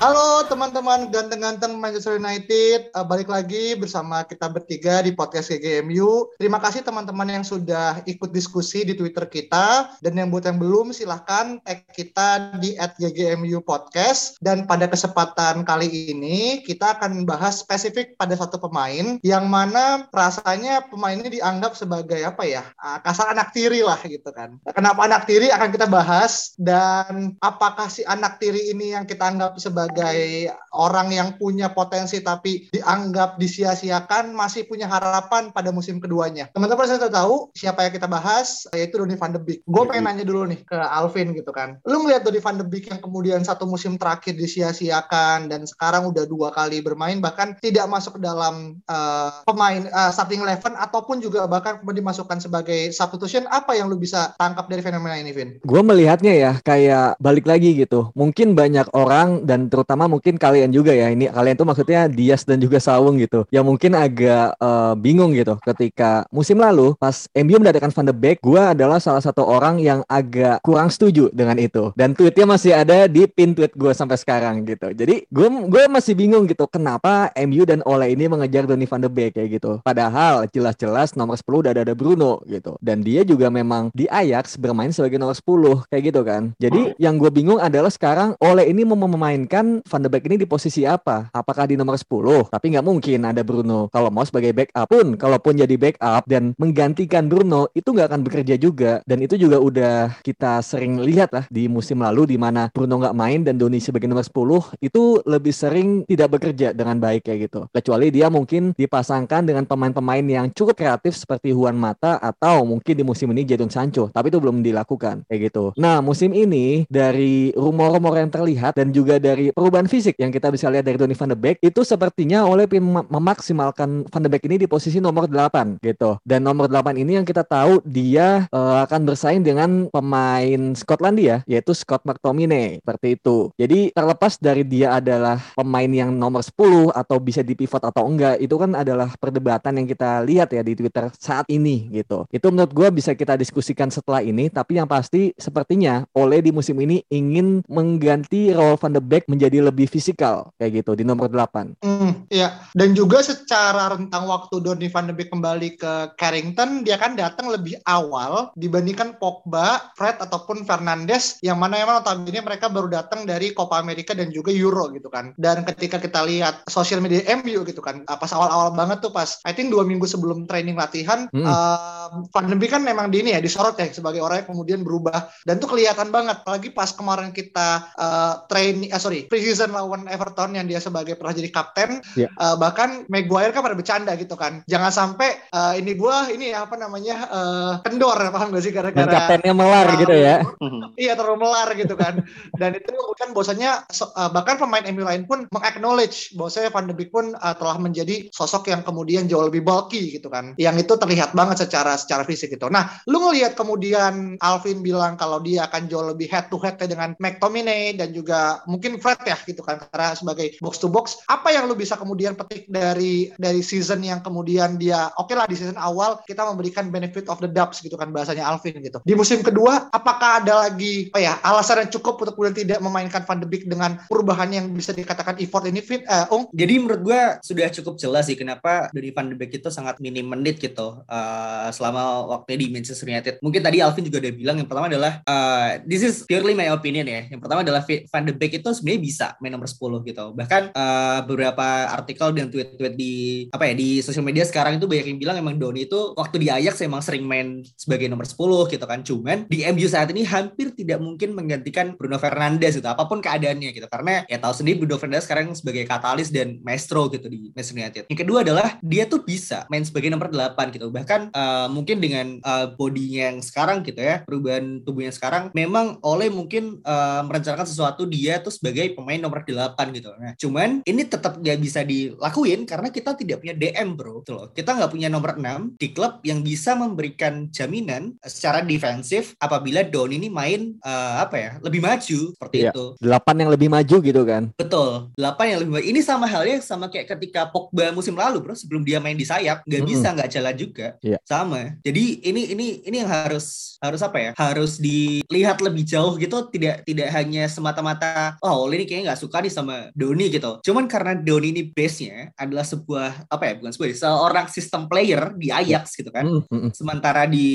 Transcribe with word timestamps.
Halo 0.00 0.48
teman-teman 0.48 1.12
ganteng-ganteng 1.12 1.76
Manchester 1.76 2.16
United, 2.16 2.88
uh, 2.96 3.04
balik 3.04 3.28
lagi 3.28 3.76
bersama 3.76 4.24
kita 4.24 4.48
bertiga 4.48 5.04
di 5.04 5.12
podcast 5.12 5.52
GGMU. 5.52 6.40
Terima 6.40 6.56
kasih 6.56 6.80
teman-teman 6.80 7.28
yang 7.28 7.44
sudah 7.44 8.00
ikut 8.08 8.32
diskusi 8.32 8.80
di 8.88 8.96
Twitter 8.96 9.28
kita 9.28 9.92
dan 10.00 10.16
yang 10.16 10.32
buat 10.32 10.48
yang 10.48 10.56
belum 10.56 10.96
silahkan 10.96 11.60
tag 11.68 11.84
kita 11.92 12.56
di 12.64 12.80
@ggmu 12.80 13.60
podcast. 13.60 14.40
Dan 14.40 14.64
pada 14.64 14.88
kesempatan 14.88 15.68
kali 15.68 16.16
ini 16.16 16.64
kita 16.64 16.96
akan 16.96 17.28
bahas 17.28 17.60
spesifik 17.60 18.16
pada 18.16 18.32
satu 18.40 18.56
pemain 18.56 19.20
yang 19.20 19.52
mana 19.52 20.08
rasanya 20.16 20.80
pemain 20.88 21.20
ini 21.20 21.44
dianggap 21.44 21.76
sebagai 21.76 22.24
apa 22.24 22.48
ya 22.48 22.64
uh, 22.80 23.04
kasar 23.04 23.36
anak 23.36 23.52
tiri 23.52 23.84
lah 23.84 24.00
gitu 24.00 24.32
kan. 24.32 24.56
Kenapa 24.64 25.04
anak 25.04 25.28
tiri 25.28 25.52
akan 25.52 25.68
kita 25.68 25.84
bahas 25.92 26.56
dan 26.56 27.36
apakah 27.44 27.92
si 27.92 28.00
anak 28.08 28.40
tiri 28.40 28.72
ini 28.72 28.96
yang 28.96 29.04
kita 29.04 29.28
anggap 29.28 29.60
sebagai 29.60 29.89
sebagai 29.90 30.54
orang 30.70 31.10
yang 31.10 31.28
punya 31.34 31.74
potensi 31.74 32.22
tapi 32.22 32.70
dianggap 32.70 33.42
disia-siakan 33.42 34.30
masih 34.30 34.70
punya 34.70 34.86
harapan 34.86 35.50
pada 35.50 35.74
musim 35.74 35.98
keduanya. 35.98 36.46
Teman-teman 36.54 36.86
saya 36.86 37.10
tahu 37.10 37.50
siapa 37.58 37.82
yang 37.82 37.92
kita 37.98 38.06
bahas 38.06 38.70
yaitu 38.70 39.02
Donny 39.02 39.18
van 39.18 39.34
de 39.34 39.42
Beek. 39.42 39.66
Gue 39.66 39.82
pengen 39.90 40.06
nanya 40.06 40.22
dulu 40.22 40.46
nih 40.46 40.62
ke 40.62 40.78
Alvin 40.78 41.34
gitu 41.34 41.50
kan. 41.50 41.82
Lu 41.82 42.06
ngeliat 42.06 42.22
Donny 42.22 42.38
van 42.38 42.62
de 42.62 42.66
Beek 42.66 42.86
yang 42.86 43.02
kemudian 43.02 43.42
satu 43.42 43.66
musim 43.66 43.98
terakhir 43.98 44.38
disia-siakan 44.38 45.50
dan 45.50 45.66
sekarang 45.66 46.06
udah 46.06 46.24
dua 46.30 46.54
kali 46.54 46.78
bermain 46.78 47.18
bahkan 47.18 47.58
tidak 47.58 47.90
masuk 47.90 48.16
ke 48.16 48.20
dalam 48.22 48.78
uh, 48.86 49.42
pemain 49.42 49.90
uh, 49.90 50.14
starting 50.14 50.46
eleven 50.46 50.78
ataupun 50.78 51.18
juga 51.18 51.50
bahkan 51.50 51.82
kemudian 51.82 52.06
dimasukkan 52.06 52.38
sebagai 52.38 52.94
substitution 52.94 53.50
apa 53.50 53.74
yang 53.74 53.90
lu 53.90 53.98
bisa 53.98 54.32
tangkap 54.38 54.70
dari 54.70 54.86
fenomena 54.86 55.18
ini 55.18 55.34
Vin? 55.34 55.58
Gue 55.66 55.82
melihatnya 55.82 56.32
ya 56.32 56.52
kayak 56.62 57.18
balik 57.18 57.50
lagi 57.50 57.74
gitu. 57.74 58.14
Mungkin 58.14 58.54
banyak 58.54 58.94
orang 58.94 59.50
dan 59.50 59.66
terutama 59.80 60.12
mungkin 60.12 60.36
kalian 60.36 60.68
juga 60.68 60.92
ya. 60.92 61.08
Ini 61.08 61.32
kalian 61.32 61.56
tuh 61.56 61.64
maksudnya 61.64 62.04
Dias 62.04 62.44
dan 62.44 62.60
juga 62.60 62.76
Sawung 62.76 63.16
gitu. 63.16 63.48
Yang 63.48 63.64
mungkin 63.64 63.92
agak 63.96 64.60
uh, 64.60 64.92
bingung 64.92 65.32
gitu 65.32 65.56
ketika 65.64 66.28
musim 66.28 66.60
lalu 66.60 66.92
pas 67.00 67.24
MU 67.32 67.56
mendatangkan 67.56 67.96
Van 67.96 68.06
de 68.12 68.14
Beek 68.14 68.44
gue 68.44 68.60
adalah 68.60 69.00
salah 69.00 69.24
satu 69.24 69.40
orang 69.40 69.80
yang 69.80 70.04
agak 70.04 70.60
kurang 70.60 70.92
setuju 70.92 71.32
dengan 71.32 71.56
itu. 71.56 71.96
Dan 71.96 72.12
tweetnya 72.12 72.44
masih 72.44 72.76
ada 72.76 73.08
di 73.08 73.24
pin 73.24 73.56
tweet 73.56 73.72
gue 73.72 73.92
sampai 73.96 74.20
sekarang 74.20 74.68
gitu. 74.68 74.92
Jadi 74.92 75.24
gue 75.32 75.48
gue 75.48 75.82
masih 75.88 76.12
bingung 76.12 76.44
gitu 76.44 76.68
kenapa 76.68 77.32
MU 77.40 77.64
dan 77.64 77.80
Ole 77.88 78.12
ini 78.12 78.28
mengejar 78.28 78.68
Donny 78.68 78.84
Van 78.84 79.00
de 79.00 79.08
Beek 79.08 79.40
kayak 79.40 79.48
gitu. 79.56 79.80
Padahal 79.80 80.44
jelas-jelas 80.52 81.16
nomor 81.16 81.40
10 81.40 81.64
udah 81.64 81.72
ada 81.72 81.94
Bruno 81.96 82.44
gitu. 82.44 82.76
Dan 82.84 83.00
dia 83.00 83.24
juga 83.24 83.48
memang 83.48 83.88
di 83.96 84.04
Ajax 84.10 84.60
bermain 84.60 84.92
sebagai 84.92 85.16
nomor 85.16 85.32
10 85.32 85.88
kayak 85.88 86.02
gitu 86.12 86.20
kan. 86.26 86.52
Jadi 86.58 86.92
yang 86.98 87.16
gue 87.16 87.30
bingung 87.30 87.62
adalah 87.62 87.88
sekarang 87.88 88.34
Ole 88.42 88.66
ini 88.66 88.82
mau 88.82 88.98
memainkan 88.98 89.69
Van 89.78 90.02
de 90.02 90.10
Beek 90.10 90.26
ini 90.26 90.42
di 90.42 90.46
posisi 90.50 90.82
apa? 90.82 91.30
Apakah 91.30 91.70
di 91.70 91.78
nomor 91.78 91.94
10? 91.94 92.50
Tapi 92.50 92.66
nggak 92.74 92.86
mungkin 92.86 93.22
ada 93.22 93.46
Bruno. 93.46 93.86
Kalau 93.94 94.10
mau 94.10 94.26
sebagai 94.26 94.50
backup 94.50 94.90
pun, 94.90 95.14
kalaupun 95.14 95.62
jadi 95.62 95.76
backup 95.78 96.26
dan 96.26 96.58
menggantikan 96.58 97.30
Bruno, 97.30 97.70
itu 97.78 97.94
nggak 97.94 98.10
akan 98.10 98.20
bekerja 98.26 98.58
juga. 98.58 98.98
Dan 99.06 99.22
itu 99.22 99.38
juga 99.38 99.62
udah 99.62 100.18
kita 100.26 100.58
sering 100.66 100.98
lihat 100.98 101.30
lah 101.30 101.44
di 101.46 101.70
musim 101.70 102.02
lalu 102.02 102.34
di 102.34 102.36
mana 102.40 102.66
Bruno 102.74 102.98
nggak 102.98 103.14
main 103.14 103.46
dan 103.46 103.54
Doni 103.60 103.78
sebagai 103.78 104.10
nomor 104.10 104.26
10 104.26 104.82
itu 104.82 105.22
lebih 105.28 105.54
sering 105.54 106.02
tidak 106.08 106.40
bekerja 106.40 106.72
dengan 106.74 106.96
baik 106.98 107.28
kayak 107.28 107.38
gitu. 107.46 107.60
Kecuali 107.70 108.08
dia 108.10 108.32
mungkin 108.32 108.72
dipasangkan 108.74 109.46
dengan 109.46 109.68
pemain-pemain 109.68 110.24
yang 110.24 110.46
cukup 110.50 110.80
kreatif 110.80 111.14
seperti 111.14 111.52
Juan 111.52 111.76
Mata 111.76 112.16
atau 112.18 112.64
mungkin 112.64 112.96
di 112.96 113.04
musim 113.04 113.28
ini 113.30 113.44
Jadon 113.44 113.68
Sancho. 113.68 114.08
Tapi 114.08 114.32
itu 114.32 114.38
belum 114.40 114.64
dilakukan 114.64 115.28
kayak 115.28 115.40
gitu. 115.52 115.64
Nah 115.76 116.00
musim 116.00 116.32
ini 116.32 116.88
dari 116.88 117.52
rumor-rumor 117.52 118.16
yang 118.16 118.32
terlihat 118.32 118.74
dan 118.78 118.94
juga 118.94 119.20
dari 119.20 119.52
perubahan 119.60 119.84
fisik 119.84 120.16
yang 120.16 120.32
kita 120.32 120.48
bisa 120.48 120.72
lihat 120.72 120.88
dari 120.88 120.96
Donny 120.96 121.12
van 121.12 121.28
de 121.28 121.36
Beek 121.36 121.60
itu 121.60 121.84
sepertinya 121.84 122.48
oleh 122.48 122.64
mem 122.80 123.04
memaksimalkan 123.12 124.08
van 124.08 124.22
de 124.24 124.32
Beek 124.32 124.48
ini 124.48 124.56
di 124.56 124.64
posisi 124.64 125.04
nomor 125.04 125.28
8 125.28 125.84
gitu. 125.84 126.16
Dan 126.24 126.48
nomor 126.48 126.72
8 126.72 126.96
ini 126.96 127.20
yang 127.20 127.28
kita 127.28 127.44
tahu 127.44 127.84
dia 127.84 128.48
uh, 128.48 128.80
akan 128.88 129.04
bersaing 129.04 129.44
dengan 129.44 129.92
pemain 129.92 130.72
Skotlandia 130.72 131.44
yaitu 131.44 131.76
Scott 131.76 132.08
McTominay 132.08 132.80
seperti 132.80 133.20
itu. 133.20 133.52
Jadi 133.60 133.92
terlepas 133.92 134.40
dari 134.40 134.64
dia 134.64 134.96
adalah 134.96 135.36
pemain 135.52 135.92
yang 135.92 136.08
nomor 136.16 136.40
10 136.40 136.96
atau 136.96 137.20
bisa 137.20 137.44
di 137.44 137.52
pivot 137.52 137.84
atau 137.84 138.08
enggak 138.08 138.40
itu 138.40 138.56
kan 138.56 138.72
adalah 138.72 139.12
perdebatan 139.20 139.76
yang 139.76 139.84
kita 139.84 140.24
lihat 140.24 140.56
ya 140.56 140.64
di 140.64 140.72
Twitter 140.72 141.12
saat 141.20 141.44
ini 141.52 141.92
gitu. 141.92 142.24
Itu 142.32 142.48
menurut 142.48 142.72
gue 142.72 142.88
bisa 142.96 143.12
kita 143.12 143.36
diskusikan 143.36 143.92
setelah 143.92 144.24
ini 144.24 144.48
tapi 144.48 144.80
yang 144.80 144.88
pasti 144.88 145.36
sepertinya 145.36 146.08
oleh 146.16 146.40
di 146.40 146.48
musim 146.48 146.80
ini 146.80 147.04
ingin 147.12 147.60
mengganti 147.68 148.56
role 148.56 148.80
Van 148.80 148.96
de 148.96 149.02
Beek 149.04 149.28
menjadi 149.28 149.49
jadi 149.50 149.66
lebih 149.66 149.90
fisikal 149.90 150.54
kayak 150.62 150.86
gitu 150.86 150.94
di 150.94 151.02
nomor 151.02 151.26
8. 151.26 151.82
Hmm, 151.82 152.30
iya. 152.30 152.62
Dan 152.70 152.94
juga 152.94 153.18
secara 153.18 153.90
rentang 153.90 154.30
waktu 154.30 154.62
Donny 154.62 154.86
van 154.86 155.10
de 155.10 155.14
Beek 155.18 155.34
kembali 155.34 155.74
ke 155.74 156.14
Carrington, 156.14 156.86
dia 156.86 156.94
kan 156.94 157.18
datang 157.18 157.50
lebih 157.50 157.82
awal 157.90 158.54
dibandingkan 158.54 159.18
Pogba, 159.18 159.90
Fred 159.98 160.22
ataupun 160.22 160.62
Fernandes 160.62 161.42
yang 161.42 161.58
mana 161.58 161.82
emang 161.82 161.98
notabene 161.98 162.38
mereka 162.46 162.70
baru 162.70 162.86
datang 162.86 163.26
dari 163.26 163.50
Copa 163.50 163.82
America 163.82 164.14
dan 164.14 164.30
juga 164.30 164.54
Euro 164.54 164.86
gitu 164.94 165.10
kan. 165.10 165.34
Dan 165.34 165.66
ketika 165.66 165.98
kita 165.98 166.22
lihat 166.22 166.62
sosial 166.70 167.02
media 167.02 167.26
MU 167.42 167.66
gitu 167.66 167.82
kan, 167.82 168.06
pas 168.06 168.30
awal-awal 168.30 168.70
banget 168.78 169.02
tuh 169.02 169.10
pas 169.10 169.42
I 169.42 169.50
think 169.50 169.74
dua 169.74 169.82
minggu 169.82 170.06
sebelum 170.06 170.46
training 170.46 170.78
latihan, 170.78 171.26
hmm. 171.34 171.42
uh, 171.42 172.22
Van 172.30 172.46
de 172.46 172.54
Beek 172.54 172.70
kan 172.70 172.86
memang 172.86 173.10
di 173.10 173.26
ini 173.26 173.34
ya 173.34 173.42
disorot 173.42 173.74
ya 173.74 173.90
sebagai 173.90 174.22
orang 174.22 174.46
yang 174.46 174.48
kemudian 174.54 174.80
berubah 174.86 175.26
dan 175.42 175.58
tuh 175.58 175.74
kelihatan 175.74 176.14
banget 176.14 176.46
apalagi 176.46 176.70
pas 176.70 176.94
kemarin 176.94 177.34
kita 177.34 177.90
uh, 177.98 178.46
training, 178.46 178.94
uh, 178.94 179.00
sorry 179.00 179.26
preseason 179.40 179.72
lawan 179.72 180.04
Everton 180.04 180.52
yang 180.52 180.68
dia 180.68 180.84
sebagai 180.84 181.16
pernah 181.16 181.32
jadi 181.32 181.48
kapten 181.48 182.04
yeah. 182.12 182.28
uh, 182.36 182.60
bahkan 182.60 183.08
Maguire 183.08 183.56
kan 183.56 183.64
pada 183.64 183.72
bercanda 183.72 184.12
gitu 184.20 184.36
kan. 184.36 184.60
Jangan 184.68 184.92
sampai 184.92 185.40
uh, 185.56 185.72
ini 185.80 185.96
gua 185.96 186.28
ini 186.28 186.52
apa 186.52 186.76
namanya 186.76 187.24
uh, 187.32 187.72
kendor 187.80 188.20
paham 188.28 188.52
gak 188.52 188.60
sih? 188.60 188.68
Gara-gara 188.76 189.08
kaptennya 189.08 189.56
melar 189.56 189.88
uh, 189.88 189.96
gitu 189.96 190.12
ya. 190.12 190.44
iya 191.08 191.16
terlalu 191.16 191.48
melar 191.48 191.72
gitu 191.72 191.96
kan. 191.96 192.20
Dan 192.52 192.76
itu 192.76 192.92
kan 193.16 193.32
bosannya 193.32 193.88
uh, 193.88 194.28
bahkan 194.28 194.60
pemain 194.60 194.84
MU 194.92 195.08
lain 195.08 195.24
pun 195.24 195.48
mengaknowledge 195.48 196.36
bahwasanya 196.36 196.68
Van 196.68 196.84
de 196.84 196.92
Beek 196.92 197.08
pun 197.08 197.32
uh, 197.32 197.56
telah 197.56 197.80
menjadi 197.80 198.28
sosok 198.36 198.68
yang 198.68 198.84
kemudian 198.84 199.24
jauh 199.24 199.48
lebih 199.48 199.64
bulky 199.64 200.20
gitu 200.20 200.28
kan. 200.28 200.52
Yang 200.60 200.84
itu 200.84 200.92
terlihat 201.00 201.32
banget 201.32 201.64
secara 201.64 201.96
secara 201.96 202.28
fisik 202.28 202.52
gitu. 202.52 202.68
Nah 202.68 202.92
lu 203.08 203.24
ngelihat 203.24 203.56
kemudian 203.56 204.36
Alvin 204.44 204.84
bilang 204.84 205.16
kalau 205.16 205.40
dia 205.40 205.64
akan 205.64 205.88
jauh 205.88 206.12
lebih 206.12 206.28
head 206.28 206.52
to 206.52 206.60
head 206.60 206.76
dengan 206.76 207.16
McTominay 207.16 207.96
dan 207.96 208.12
juga 208.12 208.60
mungkin 208.68 209.00
Fred 209.00 209.29
ya 209.30 209.36
gitu 209.46 209.62
kan 209.62 209.78
karena 209.90 210.18
sebagai 210.18 210.58
box 210.58 210.82
to 210.82 210.90
box 210.90 211.22
apa 211.30 211.54
yang 211.54 211.70
lu 211.70 211.78
bisa 211.78 211.94
kemudian 211.94 212.34
petik 212.34 212.66
dari 212.66 213.30
dari 213.38 213.62
season 213.62 214.02
yang 214.02 214.20
kemudian 214.20 214.76
dia 214.76 215.08
oke 215.16 215.30
okay 215.30 215.34
lah 215.38 215.46
di 215.46 215.56
season 215.56 215.78
awal 215.78 216.18
kita 216.26 216.42
memberikan 216.44 216.90
benefit 216.90 217.30
of 217.30 217.38
the 217.38 217.48
doubts 217.50 217.80
gitu 217.80 217.94
kan 217.94 218.10
bahasanya 218.10 218.44
Alvin 218.44 218.82
gitu 218.82 218.98
di 219.06 219.14
musim 219.14 219.40
kedua 219.40 219.88
apakah 219.94 220.42
ada 220.42 220.68
lagi 220.68 221.08
apa 221.14 221.18
ya 221.22 221.34
alasan 221.42 221.86
yang 221.86 221.90
cukup 221.90 222.20
untuk 222.22 222.34
kemudian 222.36 222.56
tidak 222.56 222.80
memainkan 222.82 223.22
Van 223.24 223.38
de 223.38 223.46
Beek 223.46 223.64
dengan 223.66 224.00
perubahan 224.06 224.50
yang 224.50 224.66
bisa 224.74 224.90
dikatakan 224.90 225.38
effort 225.38 225.66
ini 225.68 225.80
fit 225.82 226.02
uh, 226.06 226.26
Ung? 226.32 226.50
Jadi 226.50 226.74
menurut 226.80 227.02
gue 227.02 227.20
sudah 227.44 227.68
cukup 227.70 227.94
jelas 227.98 228.26
sih 228.26 228.36
kenapa 228.38 228.90
dari 228.90 229.14
Van 229.14 229.28
de 229.28 229.36
Beek 229.36 229.60
itu 229.62 229.68
sangat 229.68 229.98
minim 230.02 230.26
menit 230.26 230.58
gitu 230.58 231.02
uh, 231.04 231.68
selama 231.70 232.26
waktunya 232.30 232.58
di 232.64 232.68
Manchester 232.72 233.06
United. 233.06 233.34
Mungkin 233.44 233.60
tadi 233.62 233.78
Alvin 233.82 234.06
juga 234.06 234.18
udah 234.22 234.32
bilang 234.34 234.56
yang 234.58 234.68
pertama 234.68 234.86
adalah 234.90 235.12
uh, 235.24 235.78
this 235.86 236.02
is 236.02 236.24
purely 236.26 236.52
my 236.56 236.70
opinion 236.72 237.06
ya. 237.06 237.28
Yang 237.30 237.40
pertama 237.46 237.60
adalah 237.62 237.82
Van 237.86 238.24
de 238.26 238.34
Beek 238.34 238.60
itu 238.60 238.68
sebenarnya 238.70 239.00
bisa 239.10 239.34
main 239.42 239.50
nomor 239.50 239.66
10 239.66 240.06
gitu. 240.06 240.24
Bahkan 240.38 240.62
uh, 240.70 241.20
beberapa 241.26 241.90
artikel 241.90 242.30
dan 242.30 242.46
tweet-tweet 242.46 242.94
di 242.94 243.14
apa 243.50 243.66
ya 243.66 243.74
di 243.74 243.98
sosial 243.98 244.22
media 244.22 244.46
sekarang 244.46 244.78
itu 244.78 244.86
banyak 244.86 245.06
yang 245.10 245.18
bilang 245.18 245.36
emang 245.42 245.58
Doni 245.58 245.90
itu 245.90 246.14
waktu 246.14 246.38
di 246.38 246.46
Ajax 246.46 246.78
emang 246.86 247.02
sering 247.02 247.26
main 247.26 247.66
sebagai 247.74 248.06
nomor 248.06 248.30
10 248.30 248.70
gitu 248.70 248.84
kan. 248.86 249.02
Cuman 249.02 249.50
di 249.50 249.66
MU 249.66 249.90
saat 249.90 250.14
ini 250.14 250.22
hampir 250.22 250.70
tidak 250.78 251.02
mungkin 251.02 251.34
menggantikan 251.34 251.98
Bruno 251.98 252.22
Fernandes 252.22 252.78
gitu 252.78 252.86
apa 252.86 253.02
pun 253.10 253.18
keadaannya 253.18 253.74
gitu. 253.74 253.90
Karena 253.90 254.22
ya 254.30 254.38
tahu 254.38 254.54
sendiri 254.54 254.86
Bruno 254.86 255.02
Fernandes 255.02 255.26
sekarang 255.26 255.50
sebagai 255.58 255.82
katalis 255.90 256.30
dan 256.30 256.62
maestro 256.62 257.10
gitu 257.10 257.26
di 257.26 257.50
Manchester 257.50 257.76
United. 257.82 258.02
Yang 258.06 258.20
kedua 258.22 258.38
adalah 258.46 258.78
dia 258.78 259.10
tuh 259.10 259.26
bisa 259.26 259.66
main 259.66 259.82
sebagai 259.82 260.14
nomor 260.14 260.30
8 260.30 260.54
gitu. 260.70 260.94
Bahkan 260.94 261.34
uh, 261.34 261.66
mungkin 261.72 261.98
dengan 261.98 262.38
uh, 262.46 262.70
bodinya 262.78 263.34
yang 263.34 263.38
sekarang 263.42 263.82
gitu 263.82 263.98
ya, 263.98 264.22
perubahan 264.22 264.84
tubuhnya 264.86 265.10
sekarang 265.10 265.50
memang 265.50 265.98
oleh 266.06 266.30
mungkin 266.30 266.78
uh, 266.86 267.26
merencanakan 267.26 267.66
sesuatu 267.66 268.06
dia 268.06 268.38
tuh 268.38 268.52
sebagai 268.52 268.92
pemain 269.00 269.20
nomor 269.20 269.40
8 269.42 269.96
gitu. 269.96 270.10
Nah, 270.20 270.32
cuman 270.36 270.84
ini 270.84 271.02
tetap 271.08 271.40
gak 271.40 271.58
bisa 271.58 271.80
dilakuin 271.82 272.68
karena 272.68 272.92
kita 272.92 273.16
tidak 273.16 273.40
punya 273.40 273.54
DM 273.56 273.96
bro. 273.96 274.20
Gitu 274.20 274.32
loh. 274.36 274.46
Kita 274.52 274.76
nggak 274.76 274.92
punya 274.92 275.08
nomor 275.08 275.40
6 275.40 275.80
di 275.80 275.88
klub 275.96 276.20
yang 276.22 276.44
bisa 276.44 276.76
memberikan 276.76 277.48
jaminan 277.48 278.14
secara 278.22 278.60
defensif 278.60 279.32
apabila 279.40 279.82
Don 279.86 280.12
ini 280.12 280.28
main 280.28 280.76
uh, 280.84 281.24
apa 281.24 281.36
ya 281.36 281.50
lebih 281.64 281.80
maju 281.80 282.20
seperti 282.36 282.56
iya. 282.66 282.72
itu. 282.72 282.84
Delapan 283.00 283.36
yang 283.46 283.50
lebih 283.50 283.68
maju 283.72 283.96
gitu 284.02 284.22
kan? 284.28 284.42
Betul. 284.54 285.10
Delapan 285.16 285.44
yang 285.56 285.58
lebih 285.64 285.72
maju. 285.78 285.84
Ini 285.86 286.00
sama 286.04 286.26
halnya 286.28 286.58
sama 286.60 286.86
kayak 286.92 287.16
ketika 287.16 287.48
Pogba 287.48 287.90
musim 287.94 288.14
lalu 288.14 288.44
bro 288.44 288.54
sebelum 288.54 288.84
dia 288.84 289.00
main 289.00 289.16
di 289.16 289.24
sayap 289.24 289.64
nggak 289.64 289.80
mm 289.80 289.86
-hmm. 289.86 289.92
bisa 289.96 290.06
nggak 290.12 290.30
jalan 290.30 290.54
juga. 290.54 290.86
Iya. 291.00 291.18
Sama. 291.24 291.80
Jadi 291.80 292.22
ini 292.26 292.52
ini 292.52 292.66
ini 292.84 292.96
yang 293.02 293.10
harus 293.10 293.78
harus 293.80 294.00
apa 294.04 294.18
ya? 294.20 294.30
Harus 294.36 294.76
dilihat 294.76 295.62
lebih 295.64 295.86
jauh 295.86 296.14
gitu. 296.20 296.46
Tidak 296.50 296.84
tidak 296.84 297.08
hanya 297.14 297.46
semata-mata 297.48 298.36
oh 298.44 298.66
ini 298.70 298.84
kayaknya 298.90 299.14
nggak 299.14 299.22
suka 299.22 299.38
nih 299.38 299.54
sama 299.54 299.76
Doni 299.94 300.26
gitu. 300.34 300.58
Cuman 300.66 300.90
karena 300.90 301.14
Doni 301.14 301.54
ini 301.54 301.62
base-nya 301.70 302.34
adalah 302.34 302.66
sebuah 302.66 303.30
apa 303.30 303.44
ya? 303.46 303.52
Bukan 303.62 303.70
sebuah 303.70 303.88
seorang 303.94 304.46
sistem 304.50 304.90
player 304.90 305.30
di 305.38 305.54
Ajax 305.54 305.94
gitu 305.94 306.10
kan. 306.10 306.26
Mm 306.26 306.42
-hmm. 306.42 306.70
Sementara 306.74 307.30
di 307.30 307.46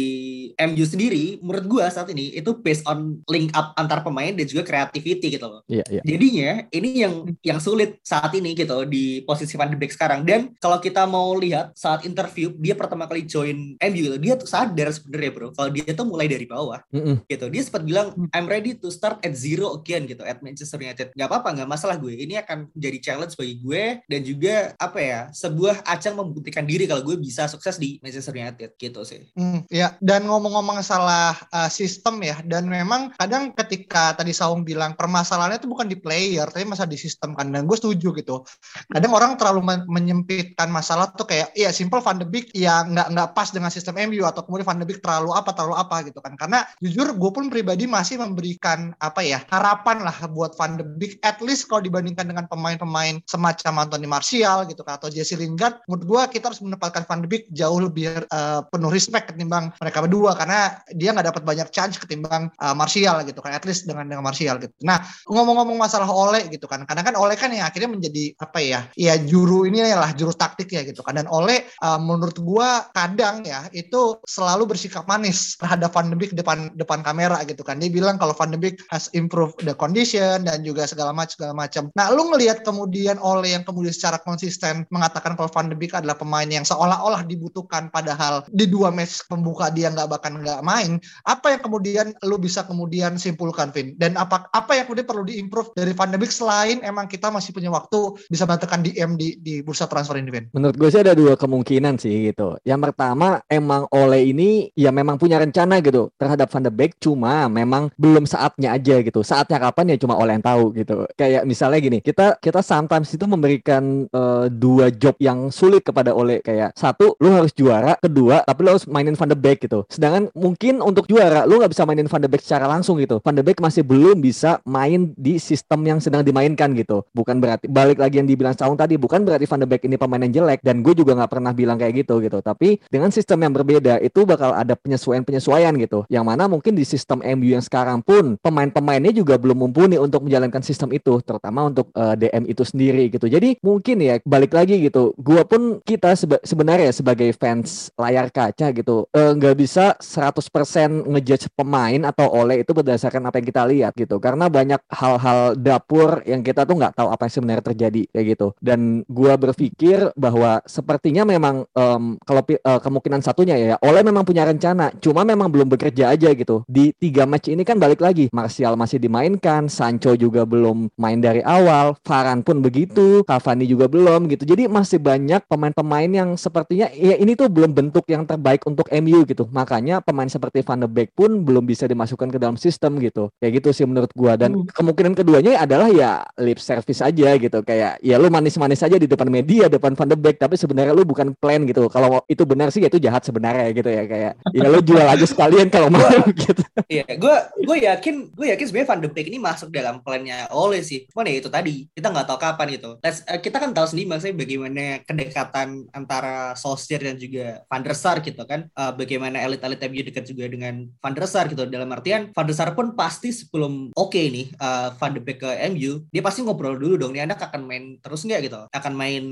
MU 0.55 0.85
sendiri 0.87 1.43
menurut 1.43 1.65
gua 1.67 1.85
saat 1.91 2.07
ini 2.15 2.31
itu 2.31 2.55
based 2.63 2.87
on 2.87 3.19
link 3.27 3.51
up 3.51 3.75
antar 3.75 3.99
pemain 3.99 4.31
dan 4.31 4.47
juga 4.47 4.63
creativity 4.63 5.35
gitu 5.35 5.43
loh. 5.43 5.61
Iya, 5.67 5.83
iya. 5.91 6.01
Jadinya 6.07 6.51
ini 6.71 6.89
yang 7.03 7.13
yang 7.43 7.59
sulit 7.59 7.99
saat 8.05 8.31
ini 8.37 8.55
gitu 8.55 8.85
di 8.87 9.25
posisi 9.25 9.57
Van 9.59 9.67
de 9.67 9.75
Beek 9.75 9.91
sekarang 9.91 10.23
dan 10.23 10.53
kalau 10.61 10.79
kita 10.79 11.03
mau 11.09 11.33
lihat 11.35 11.73
saat 11.73 12.05
interview 12.05 12.53
dia 12.61 12.77
pertama 12.77 13.09
kali 13.09 13.25
join 13.25 13.75
MU 13.75 14.01
gitu 14.05 14.17
dia 14.21 14.33
tuh 14.37 14.47
sadar 14.47 14.93
sebenarnya 14.93 15.31
bro 15.33 15.47
kalau 15.51 15.69
dia 15.73 15.91
tuh 15.91 16.05
mulai 16.05 16.29
dari 16.29 16.45
bawah 16.45 16.79
mm 16.93 17.01
-hmm. 17.01 17.15
gitu 17.27 17.45
dia 17.49 17.61
sempat 17.65 17.83
bilang 17.83 18.13
I'm 18.31 18.45
ready 18.45 18.77
to 18.77 18.87
start 18.93 19.19
at 19.25 19.33
zero 19.33 19.73
again 19.75 20.05
gitu 20.05 20.21
at 20.21 20.39
Manchester 20.45 20.77
United 20.77 21.11
nggak 21.17 21.24
apa-apa 21.27 21.49
nggak 21.55 21.69
masalah 21.69 21.95
gue. 21.99 22.13
Ini 22.13 22.45
akan 22.45 22.73
jadi 22.75 22.97
challenge 23.01 23.35
bagi 23.37 23.55
gue 23.59 23.83
dan 24.05 24.21
juga 24.21 24.55
apa 24.77 24.99
ya 24.99 25.19
sebuah 25.31 25.85
ajang 25.85 26.15
membuktikan 26.17 26.63
diri 26.63 26.85
kalau 26.85 27.03
gue 27.03 27.17
bisa 27.19 27.45
sukses 27.49 27.77
di 27.77 27.97
Manchester 28.01 28.35
United 28.35 28.77
gitu 28.77 29.01
sih. 29.03 29.27
Mm, 29.35 29.67
ya 29.69 29.95
dan 30.01 30.27
ngomong-ngomong 30.29 30.81
salah 30.85 31.37
uh, 31.51 31.69
sistem 31.71 32.21
ya 32.21 32.39
dan 32.45 32.69
memang 32.69 33.13
kadang 33.17 33.51
ketika 33.53 34.15
tadi 34.15 34.31
Saung 34.35 34.67
bilang 34.67 34.93
permasalahannya 34.93 35.61
itu 35.61 35.69
bukan 35.69 35.87
di 35.87 35.97
player 35.97 36.47
tapi 36.49 36.67
masalah 36.67 36.91
di 36.91 36.99
sistem 36.99 37.33
kan 37.33 37.49
dan 37.51 37.65
gue 37.65 37.77
setuju 37.77 38.15
gitu. 38.17 38.45
Kadang 38.91 39.11
orang 39.15 39.31
terlalu 39.39 39.85
menyempitkan 39.87 40.67
masalah 40.69 41.11
tuh 41.13 41.27
kayak 41.27 41.55
iya 41.55 41.71
simple 41.71 42.01
Van 42.01 42.19
de 42.19 42.27
Beek 42.27 42.51
ya 42.53 42.83
nggak 42.85 43.07
nggak 43.13 43.29
pas 43.33 43.49
dengan 43.51 43.71
sistem 43.71 43.97
MU 44.09 44.23
atau 44.27 44.43
kemudian 44.43 44.67
Van 44.67 44.79
de 44.79 44.87
Beek 44.87 44.99
terlalu 45.01 45.31
apa 45.33 45.51
terlalu 45.55 45.75
apa 45.79 46.05
gitu 46.07 46.19
kan. 46.19 46.33
Karena 46.35 46.63
jujur 46.83 47.15
gue 47.15 47.31
pun 47.31 47.47
pribadi 47.47 47.87
masih 47.87 48.19
memberikan 48.19 48.91
apa 48.99 49.21
ya 49.23 49.41
harapan 49.49 50.03
lah 50.03 50.17
buat 50.31 50.53
Van 50.59 50.77
de 50.79 50.85
Beek 50.85 51.14
at 51.21 51.39
least 51.43 51.69
kalau 51.69 51.83
dibandingkan 51.83 52.27
dengan 52.27 52.45
pemain-pemain 52.49 53.21
semacam 53.29 53.87
Anthony 53.87 54.07
Martial 54.09 54.65
gitu 54.67 54.81
kan 54.81 54.97
atau 54.97 55.11
Jesse 55.11 55.37
Lingard 55.37 55.83
menurut 55.85 56.03
gue 56.07 56.21
kita 56.39 56.51
harus 56.51 56.61
menempatkan 56.63 57.05
Van 57.05 57.21
de 57.21 57.27
Beek 57.29 57.47
jauh 57.51 57.79
lebih 57.79 58.25
uh, 58.31 58.65
penuh 58.67 58.89
respect 58.89 59.31
ketimbang 59.31 59.69
mereka 59.77 60.01
berdua. 60.01 60.33
Karena 60.33 60.79
dia 60.95 61.13
nggak 61.13 61.35
dapat 61.35 61.43
banyak 61.43 61.67
chance 61.69 61.99
ketimbang 62.01 62.49
uh, 62.59 62.73
Martial 62.73 63.21
gitu 63.27 63.39
kan 63.43 63.53
at 63.53 63.63
least 63.67 63.85
dengan 63.85 64.09
dengan 64.09 64.23
Martial 64.25 64.57
gitu. 64.57 64.73
Nah 64.87 65.03
ngomong-ngomong 65.29 65.77
masalah 65.77 66.09
Ole 66.09 66.47
gitu 66.49 66.65
kan 66.65 66.87
karena 66.87 67.03
kan 67.05 67.13
Ole 67.19 67.35
kan 67.35 67.51
yang 67.51 67.67
akhirnya 67.67 67.91
menjadi 67.91 68.33
apa 68.41 68.59
ya 68.63 68.79
ya 68.95 69.13
juru 69.19 69.67
ini 69.67 69.83
lah 69.85 70.15
juru 70.15 70.33
taktik 70.33 70.71
ya 70.71 70.81
gitu 70.87 71.05
kan. 71.05 71.19
Dan 71.19 71.27
Ole 71.29 71.69
uh, 71.83 71.99
menurut 71.99 72.39
gua 72.41 72.87
kadang 72.95 73.43
ya 73.43 73.67
itu 73.75 74.17
selalu 74.25 74.73
bersikap 74.73 75.05
manis 75.05 75.59
terhadap 75.59 75.93
Van 75.93 76.09
de 76.09 76.17
Beek 76.17 76.33
depan 76.33 76.73
depan 76.73 77.03
kamera 77.05 77.43
gitu 77.45 77.61
kan. 77.61 77.77
Dia 77.77 77.91
bilang 77.91 78.17
kalau 78.17 78.33
Van 78.33 78.49
de 78.49 78.57
Beek 78.57 78.81
has 78.89 79.11
improved 79.13 79.61
the 79.61 79.75
condition 79.75 80.47
dan 80.47 80.63
juga 80.63 80.87
segala 80.87 81.04
macam 81.11 81.33
segala 81.33 81.53
macam 81.53 81.91
nah 81.93 82.09
lu 82.13 82.31
ngelihat 82.33 82.61
kemudian 82.65 83.17
Ole 83.21 83.53
yang 83.53 83.65
kemudian 83.65 83.93
secara 83.93 84.21
konsisten 84.21 84.85
mengatakan 84.89 85.33
kalau 85.37 85.49
Van 85.49 85.69
de 85.69 85.77
Beek 85.77 85.93
adalah 85.93 86.17
pemain 86.17 86.47
yang 86.47 86.65
seolah-olah 86.65 87.25
dibutuhkan 87.25 87.89
padahal 87.93 88.45
di 88.49 88.65
dua 88.69 88.89
match 88.89 89.25
pembuka 89.29 89.69
dia 89.69 89.91
nggak 89.91 90.09
bahkan 90.09 90.39
nggak 90.39 90.61
main 90.65 90.97
apa 91.27 91.57
yang 91.57 91.61
kemudian 91.61 92.05
lu 92.25 92.37
bisa 92.39 92.65
kemudian 92.65 93.17
simpulkan 93.19 93.69
Vin 93.75 93.93
dan 93.97 94.15
apa 94.15 94.47
apa 94.53 94.77
yang 94.77 94.85
kemudian 94.89 95.07
perlu 95.09 95.23
diimprove 95.27 95.73
dari 95.75 95.91
Van 95.93 96.09
de 96.09 96.17
Beek 96.17 96.31
selain 96.31 96.81
emang 96.81 97.05
kita 97.05 97.29
masih 97.29 97.51
punya 97.51 97.69
waktu 97.69 98.17
bisa 98.29 98.47
menentukan 98.47 98.81
DM 98.81 99.19
di 99.19 99.37
di 99.41 99.53
bursa 99.65 99.89
transfer 99.89 100.17
ini 100.17 100.31
Vin 100.31 100.45
menurut 100.55 100.75
gue 100.79 100.89
sih 100.93 101.01
ada 101.01 101.11
dua 101.11 101.35
kemungkinan 101.35 101.99
sih 101.99 102.31
gitu. 102.31 102.55
Yang 102.63 102.91
pertama 102.91 103.43
emang 103.51 103.89
Ole 103.91 104.29
ini 104.29 104.71
ya 104.77 104.93
memang 104.93 105.19
punya 105.19 105.41
rencana 105.41 105.83
gitu 105.83 106.13
terhadap 106.15 106.47
Van 106.53 106.63
de 106.63 106.71
Beek 106.71 106.95
cuma 107.01 107.51
memang 107.51 107.91
belum 107.99 108.23
saatnya 108.23 108.71
aja 108.77 109.03
gitu. 109.03 109.25
Saatnya 109.25 109.59
kapan 109.59 109.95
ya 109.95 109.97
cuma 109.99 110.15
Ole 110.15 110.37
yang 110.37 110.45
tahu 110.45 110.71
gitu. 110.77 110.94
Kayak 111.19 111.43
misalnya 111.43 111.79
gini, 111.83 111.99
kita 111.99 112.39
kita 112.39 112.63
sometimes 112.63 113.11
itu 113.11 113.25
memberikan 113.27 114.07
uh, 114.15 114.47
dua 114.47 114.89
job 114.93 115.19
yang 115.19 115.51
sulit 115.51 115.83
kepada 115.83 116.15
Ole 116.15 116.39
kayak 116.39 116.71
satu 116.77 117.19
lu 117.19 117.35
harus 117.35 117.51
juara, 117.51 117.99
kedua 117.99 118.47
tapi 118.47 118.59
lu 118.63 118.69
harus 118.71 118.85
mainin 118.87 119.19
Van 119.19 119.29
de 119.29 119.37
Beek 119.37 119.67
gitu. 119.67 119.83
Sedangkan 119.91 120.31
mungkin 120.31 120.79
untuk 120.79 121.09
juara 121.09 121.43
lu 121.43 121.59
nggak 121.59 121.71
bisa 121.75 121.83
mainin 121.83 122.07
Van 122.07 122.21
de 122.21 122.29
Beek 122.31 122.43
secara 122.45 122.69
langsung 122.69 123.01
gitu. 123.01 123.19
Van 123.19 123.35
de 123.35 123.43
Beek 123.43 123.59
masih 123.59 123.83
belum 123.83 124.23
bisa 124.23 124.63
main 124.63 125.11
di 125.19 125.35
sistem 125.41 125.83
yang 125.83 125.99
sedang 125.99 126.23
dimainkan 126.23 126.71
gitu. 126.77 127.03
Bukan 127.11 127.43
berarti 127.43 127.67
balik 127.67 127.99
lagi 127.99 128.21
yang 128.23 128.29
dibilang 128.29 128.55
Saung 128.55 128.79
tadi 128.79 128.95
bukan 128.95 129.25
berarti 129.25 129.45
Van 129.49 129.59
de 129.59 129.67
Beek 129.67 129.83
ini 129.89 129.97
pemain 129.99 130.21
yang 130.21 130.33
jelek 130.43 130.61
dan 130.61 130.85
gue 130.85 130.93
juga 130.93 131.17
nggak 131.17 131.31
pernah 131.31 131.51
bilang 131.51 131.77
kayak 131.81 132.05
gitu 132.05 132.21
gitu 132.21 132.37
tapi 132.45 132.77
dengan 132.93 133.09
sistem 133.09 133.41
yang 133.41 133.53
berbeda 133.55 133.97
itu 134.05 134.21
bakal 134.27 134.53
ada 134.53 134.77
penyesuaian-penyesuaian 134.77 135.73
gitu 135.81 136.05
yang 136.13 136.21
mana 136.21 136.45
mungkin 136.45 136.77
di 136.77 136.85
sistem 136.85 137.25
MU 137.25 137.57
yang 137.57 137.63
sekarang 137.63 138.05
pun 138.05 138.37
pemain-pemainnya 138.39 139.09
juga 139.09 139.39
belum 139.41 139.65
mumpuni 139.65 139.97
untuk 139.97 140.27
menjalankan 140.27 140.61
sistem 140.61 140.84
itu 140.91 141.21
terutama 141.23 141.69
untuk 141.69 141.89
uh, 141.95 142.13
eh, 142.13 142.29
DM 142.29 142.43
itu 142.51 142.63
sendiri 142.65 143.09
gitu. 143.09 143.25
Jadi 143.29 143.57
mungkin 143.61 144.01
ya 144.01 144.19
balik 144.25 144.53
lagi 144.53 144.81
gitu 144.81 145.13
gue 145.15 145.41
pun 145.45 145.79
kita 145.81 146.17
seba 146.17 146.37
sebenarnya 146.41 146.91
sebagai 146.91 147.29
fans 147.37 147.93
layar 147.95 148.29
kaca 148.33 148.73
gitu 148.73 149.05
eh, 149.13 149.31
nggak 149.37 149.55
uh, 149.55 149.57
bisa 149.57 149.85
100% 149.97 151.07
ngejudge 151.07 151.53
pemain 151.53 152.01
atau 152.09 152.27
oleh 152.33 152.65
itu 152.65 152.71
berdasarkan 152.73 153.29
apa 153.29 153.39
yang 153.39 153.47
kita 153.47 153.63
lihat 153.69 153.93
gitu. 153.95 154.17
Karena 154.17 154.49
banyak 154.49 154.81
hal-hal 154.89 155.55
dapur 155.55 156.25
yang 156.25 156.41
kita 156.41 156.65
tuh 156.65 156.75
nggak 156.75 156.97
tahu 156.97 157.07
apa 157.13 157.29
yang 157.29 157.33
sebenarnya 157.33 157.65
terjadi 157.71 158.01
kayak 158.11 158.25
gitu. 158.35 158.47
Dan 158.57 159.05
gue 159.05 159.33
berpikir 159.37 160.11
bahwa 160.17 160.59
sepertinya 160.65 161.23
memang 161.23 161.63
um, 161.77 162.17
kalau 162.25 162.41
uh, 162.41 162.79
kemungkinan 162.81 163.21
satunya 163.21 163.55
ya 163.55 163.75
oleh 163.85 164.01
memang 164.01 164.25
punya 164.25 164.47
rencana 164.47 164.89
cuma 164.97 165.21
memang 165.21 165.47
belum 165.47 165.69
bekerja 165.69 166.17
aja 166.17 166.33
gitu. 166.33 166.65
Di 166.65 166.91
tiga 166.97 167.29
match 167.29 167.53
ini 167.53 167.61
kan 167.61 167.77
balik 167.77 168.01
lagi 168.01 168.27
Martial 168.33 168.73
masih 168.73 168.97
dimainkan 168.97 169.69
Sancho 169.69 170.17
juga 170.17 170.47
belum 170.47 170.64
main 170.95 171.19
dari 171.19 171.43
awal 171.43 171.99
Varane 172.01 172.41
pun 172.41 172.63
begitu 172.63 173.21
Cavani 173.27 173.65
juga 173.67 173.85
belum 173.91 174.31
gitu. 174.31 174.47
Jadi 174.47 174.69
masih 174.71 174.97
banyak 175.01 175.43
pemain-pemain 175.45 176.07
yang 176.07 176.29
sepertinya 176.39 176.87
ya 176.93 177.19
ini 177.19 177.35
tuh 177.35 177.51
belum 177.51 177.75
bentuk 177.75 178.07
yang 178.07 178.23
terbaik 178.23 178.63
untuk 178.63 178.87
MU 178.89 179.27
gitu. 179.27 179.45
Makanya 179.51 179.99
pemain 179.99 180.29
seperti 180.29 180.63
Van 180.63 180.81
de 180.81 180.89
Beek 180.89 181.11
pun 181.13 181.43
belum 181.43 181.67
bisa 181.67 181.89
dimasukkan 181.89 182.31
ke 182.31 182.37
dalam 182.39 182.55
sistem 182.55 182.97
gitu. 183.03 183.29
Kayak 183.41 183.61
gitu 183.61 183.69
sih 183.75 183.85
menurut 183.85 184.09
gua. 184.15 184.39
Dan 184.39 184.63
hmm. 184.63 184.71
kemungkinan 184.71 185.13
keduanya 185.17 185.61
adalah 185.61 185.91
ya 185.91 186.23
lip 186.39 186.61
service 186.61 187.03
aja 187.03 187.35
gitu. 187.35 187.59
Kayak 187.65 187.99
ya 187.99 188.15
lu 188.15 188.31
manis-manis 188.31 188.81
aja 188.85 188.95
di 188.95 189.09
depan 189.09 189.27
media 189.27 189.67
depan 189.67 189.93
Van 189.93 190.07
de 190.07 190.17
Beek. 190.17 190.39
Tapi 190.39 190.55
sebenarnya 190.55 190.95
lu 190.95 191.03
bukan 191.03 191.35
plan 191.35 191.65
gitu. 191.67 191.91
Kalau 191.91 192.23
itu 192.31 192.43
benar 192.47 192.71
sih 192.71 192.85
ya 192.85 192.89
itu 192.89 193.01
jahat 193.01 193.27
sebenarnya 193.27 193.73
gitu 193.75 193.89
ya. 193.91 194.03
Kayak 194.07 194.33
ya 194.53 194.67
lo 194.69 194.79
jual 194.79 195.05
aja 195.05 195.25
sekalian 195.25 195.67
kalau 195.67 195.91
mau 195.91 196.05
gitu. 196.45 196.61
Iya 196.87 197.05
gue 197.17 197.35
gue 197.65 197.77
yakin 197.89 198.15
gue 198.35 198.47
yakin 198.53 198.65
sebenarnya 198.69 198.89
Van 198.93 199.01
de 199.01 199.09
Beek 199.11 199.27
ini 199.33 199.39
masuk 199.41 199.69
dalam 199.73 199.99
plannya 200.05 200.47
oleh 200.55 200.81
sih 200.81 201.05
cuman 201.11 201.27
ya 201.27 201.35
itu 201.43 201.49
tadi 201.51 201.85
kita 201.91 202.07
nggak 202.09 202.27
tahu 202.27 202.39
kapan 202.39 202.67
gitu 202.79 202.91
Let's, 203.03 203.21
uh, 203.27 203.39
kita 203.39 203.57
kan 203.59 203.71
tahu 203.75 203.85
sendiri 203.91 204.07
maksudnya 204.09 204.35
bagaimana 204.39 204.85
kedekatan 205.03 205.67
antara 205.91 206.55
Solskjaer 206.55 207.11
dan 207.11 207.17
juga 207.19 207.61
Van 207.67 207.83
der 207.83 207.95
Sar 207.95 208.23
gitu 208.23 208.41
kan 208.47 208.71
uh, 208.73 208.91
bagaimana 208.95 209.43
elit-elit 209.43 209.81
MU 209.91 210.01
dekat 210.01 210.25
juga 210.25 210.47
dengan 210.47 210.87
Van 211.03 211.13
der 211.13 211.27
Sar 211.27 211.51
gitu 211.51 211.67
dalam 211.67 211.91
artian 211.91 212.31
Van 212.31 212.47
der 212.47 212.55
Sar 212.55 212.71
pun 212.73 212.95
pasti 212.95 213.35
sebelum 213.35 213.91
oke 213.93 214.15
okay 214.15 214.31
nih 214.31 214.47
uh, 214.57 214.95
Van 214.95 215.11
de 215.11 215.21
Beek 215.21 215.43
ke 215.43 215.51
MU 215.75 216.07
dia 216.09 216.23
pasti 216.23 216.41
ngobrol 216.41 216.79
dulu 216.79 216.95
dong 216.95 217.11
nih 217.11 217.27
anak 217.27 217.51
akan 217.51 217.67
main 217.67 217.99
terus 217.99 218.23
nggak 218.23 218.47
gitu 218.47 218.59
akan 218.71 218.93
main 218.95 219.23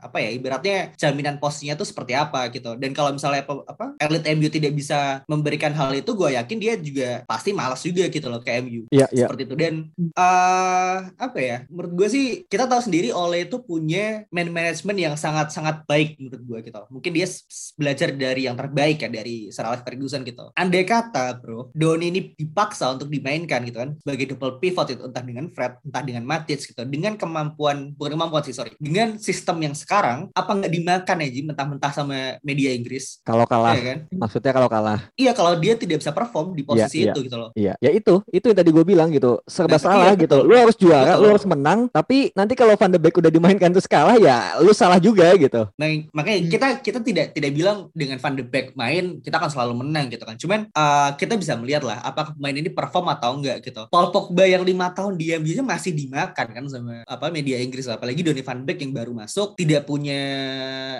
apa 0.00 0.18
ya 0.20 0.30
ibaratnya 0.32 0.92
jaminan 0.98 1.38
posisinya 1.38 1.78
tuh 1.78 1.88
seperti 1.88 2.12
apa 2.16 2.48
gitu. 2.50 2.74
Dan 2.76 2.92
kalau 2.96 3.14
misalnya 3.14 3.44
apa 3.44 3.94
elit 4.00 4.24
MU 4.34 4.48
tidak 4.50 4.72
bisa 4.74 5.22
memberikan 5.30 5.72
hal 5.76 5.92
itu, 5.94 6.10
gue 6.12 6.34
yakin 6.34 6.58
dia 6.58 6.74
juga 6.78 7.22
pasti 7.28 7.50
malas 7.52 7.80
juga 7.84 8.08
gitu 8.08 8.26
loh 8.28 8.40
ke 8.40 8.50
MU. 8.64 8.88
Iya, 8.90 9.06
iya. 9.12 9.26
Seperti 9.26 9.42
itu. 9.48 9.54
Dan 9.56 9.74
uh, 10.16 10.53
uh, 10.54 10.96
apa 11.18 11.38
ya? 11.38 11.56
Menurut 11.66 11.92
gue 11.98 12.08
sih 12.10 12.26
kita 12.46 12.70
tahu 12.70 12.80
sendiri 12.80 13.10
Ole 13.10 13.50
itu 13.50 13.58
punya 13.60 14.24
man 14.30 14.50
management 14.50 14.98
yang 14.98 15.14
sangat-sangat 15.18 15.82
baik 15.90 16.16
menurut 16.20 16.42
gue 16.42 16.58
gitu. 16.70 16.80
Mungkin 16.90 17.10
dia 17.10 17.26
belajar 17.74 18.08
dari 18.14 18.46
yang 18.46 18.56
terbaik 18.56 19.02
ya 19.02 19.10
dari 19.10 19.50
Sir 19.50 19.66
Alex 19.66 19.82
Ferguson 19.82 20.22
gitu. 20.22 20.54
Andai 20.54 20.86
kata, 20.86 21.38
Bro, 21.40 21.74
Doni 21.74 22.12
ini 22.14 22.20
dipaksa 22.36 22.94
untuk 22.94 23.10
dimainkan 23.10 23.64
gitu 23.66 23.78
kan 23.80 23.90
sebagai 23.98 24.34
double 24.34 24.60
pivot 24.62 24.88
itu 24.92 25.02
entah 25.02 25.24
dengan 25.24 25.50
Fred, 25.50 25.80
entah 25.82 26.02
dengan 26.04 26.22
Matic 26.24 26.60
gitu. 26.62 26.82
Dengan 26.86 27.18
kemampuan 27.18 27.96
bukan 27.96 28.12
kemampuan 28.14 28.42
sih, 28.46 28.54
sorry. 28.54 28.76
Dengan 28.78 29.16
sistem 29.18 29.60
yang 29.64 29.74
sekarang 29.74 30.30
apa 30.32 30.50
nggak 30.50 30.72
dimakan 30.72 31.16
ya 31.24 31.28
Ji 31.32 31.40
mentah-mentah 31.42 31.92
sama 31.92 32.38
media 32.44 32.70
Inggris? 32.72 33.24
Kalau 33.26 33.48
kalah. 33.48 33.74
Ya, 33.74 33.82
kan? 33.82 33.98
Maksudnya 34.12 34.52
kalau 34.52 34.68
kalah. 34.68 35.00
Iya, 35.18 35.32
kalau 35.34 35.56
dia 35.58 35.74
tidak 35.74 36.04
bisa 36.04 36.12
perform 36.14 36.54
di 36.54 36.62
posisi 36.62 37.08
ya, 37.08 37.12
itu 37.12 37.20
ya. 37.20 37.26
gitu 37.26 37.36
loh. 37.36 37.50
Iya, 37.56 37.74
ya 37.80 37.90
itu, 37.90 38.14
itu 38.30 38.44
yang 38.50 38.58
tadi 38.58 38.70
gue 38.70 38.84
bilang 38.84 39.08
gitu. 39.10 39.40
Serba 39.48 39.76
nah, 39.76 39.82
salah 39.82 40.12
iya, 40.14 40.20
gitu. 40.20 40.43
Lu 40.44 40.54
harus 40.54 40.76
juara, 40.76 41.16
betul. 41.16 41.22
lu 41.24 41.26
harus 41.32 41.46
menang, 41.48 41.80
tapi 41.88 42.28
nanti 42.36 42.52
kalau 42.52 42.76
Van 42.76 42.92
de 42.92 43.00
Beek 43.00 43.16
udah 43.16 43.32
dimainkan 43.32 43.72
terus 43.72 43.88
kalah 43.88 44.20
ya 44.20 44.60
lu 44.60 44.76
salah 44.76 45.00
juga 45.00 45.32
gitu. 45.34 45.66
Nah, 45.80 45.88
makanya 46.12 46.38
hmm. 46.44 46.50
kita 46.52 46.66
kita 46.84 46.98
tidak 47.00 47.26
tidak 47.32 47.50
bilang 47.56 47.88
dengan 47.96 48.20
Van 48.20 48.36
de 48.36 48.44
Beek 48.44 48.76
main 48.76 49.18
kita 49.24 49.40
akan 49.40 49.50
selalu 49.50 49.72
menang 49.80 50.12
gitu 50.12 50.24
kan. 50.28 50.36
Cuman 50.36 50.60
uh, 50.76 51.16
kita 51.16 51.40
bisa 51.40 51.56
melihat 51.56 51.82
lah 51.82 52.04
apakah 52.04 52.36
pemain 52.36 52.54
ini 52.54 52.68
perform 52.68 53.08
atau 53.08 53.32
enggak 53.40 53.64
gitu. 53.64 53.88
Paul 53.88 54.12
Pogba 54.12 54.44
yang 54.44 54.62
lima 54.62 54.92
tahun 54.92 55.16
diam 55.16 55.40
dia 55.40 55.64
masih 55.64 55.96
dimakan 55.96 56.46
kan 56.52 56.64
sama 56.68 57.00
apa 57.08 57.32
media 57.32 57.56
Inggris 57.58 57.88
apalagi 57.88 58.20
Donny 58.20 58.44
van 58.44 58.62
Beek 58.62 58.84
yang 58.84 58.92
baru 58.92 59.16
masuk 59.16 59.56
tidak 59.56 59.88
punya 59.88 60.20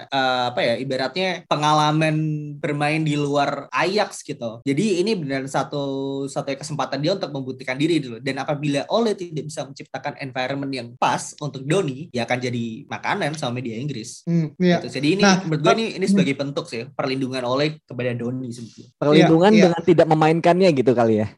uh, 0.09 0.55
apa 0.55 0.61
ya 0.65 0.75
ibaratnya 0.81 1.45
pengalaman 1.45 2.17
bermain 2.57 3.05
di 3.05 3.15
luar 3.19 3.69
Ajax 3.69 4.25
gitu. 4.25 4.65
Jadi 4.65 5.05
ini 5.05 5.13
benar 5.19 5.45
satu 5.45 6.25
satu 6.31 6.55
kesempatan 6.55 7.03
dia 7.05 7.13
untuk 7.13 7.31
membuktikan 7.35 7.77
diri 7.77 8.01
dulu 8.01 8.23
dan 8.23 8.41
apabila 8.41 8.87
Ole 8.89 9.13
tidak 9.35 9.51
bisa 9.51 9.61
menciptakan 9.67 10.15
environment 10.23 10.71
yang 10.71 10.89
pas 10.95 11.35
untuk 11.43 11.67
Doni 11.67 12.07
ya 12.15 12.23
akan 12.23 12.39
jadi 12.39 12.65
makanan 12.87 13.35
sama 13.35 13.59
media 13.59 13.75
Inggris. 13.75 14.23
Hmm, 14.23 14.55
iya. 14.63 14.79
gitu. 14.79 14.95
Jadi 14.95 15.19
ini 15.19 15.23
nah, 15.27 15.43
menurut 15.43 15.67
gue 15.67 15.75
ini 15.83 15.87
ini 15.99 16.07
sebagai 16.07 16.39
bentuk 16.39 16.71
sih 16.71 16.87
perlindungan 16.95 17.43
Ole 17.43 17.83
kepada 17.83 18.15
Doni 18.15 18.55
sebetulnya. 18.55 18.89
Perlindungan 18.97 19.51
iya, 19.51 19.59
iya. 19.59 19.65
dengan 19.67 19.83
tidak 19.83 20.07
memainkannya 20.07 20.69
gitu 20.71 20.93
kali 20.95 21.15
ya. 21.27 21.29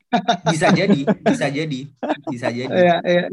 bisa 0.52 0.68
jadi, 0.76 1.00
bisa 1.24 1.46
jadi, 1.48 1.80
bisa 2.28 2.48
jadi. 2.52 2.68
Iya, 2.76 2.96
iya. 3.08 3.24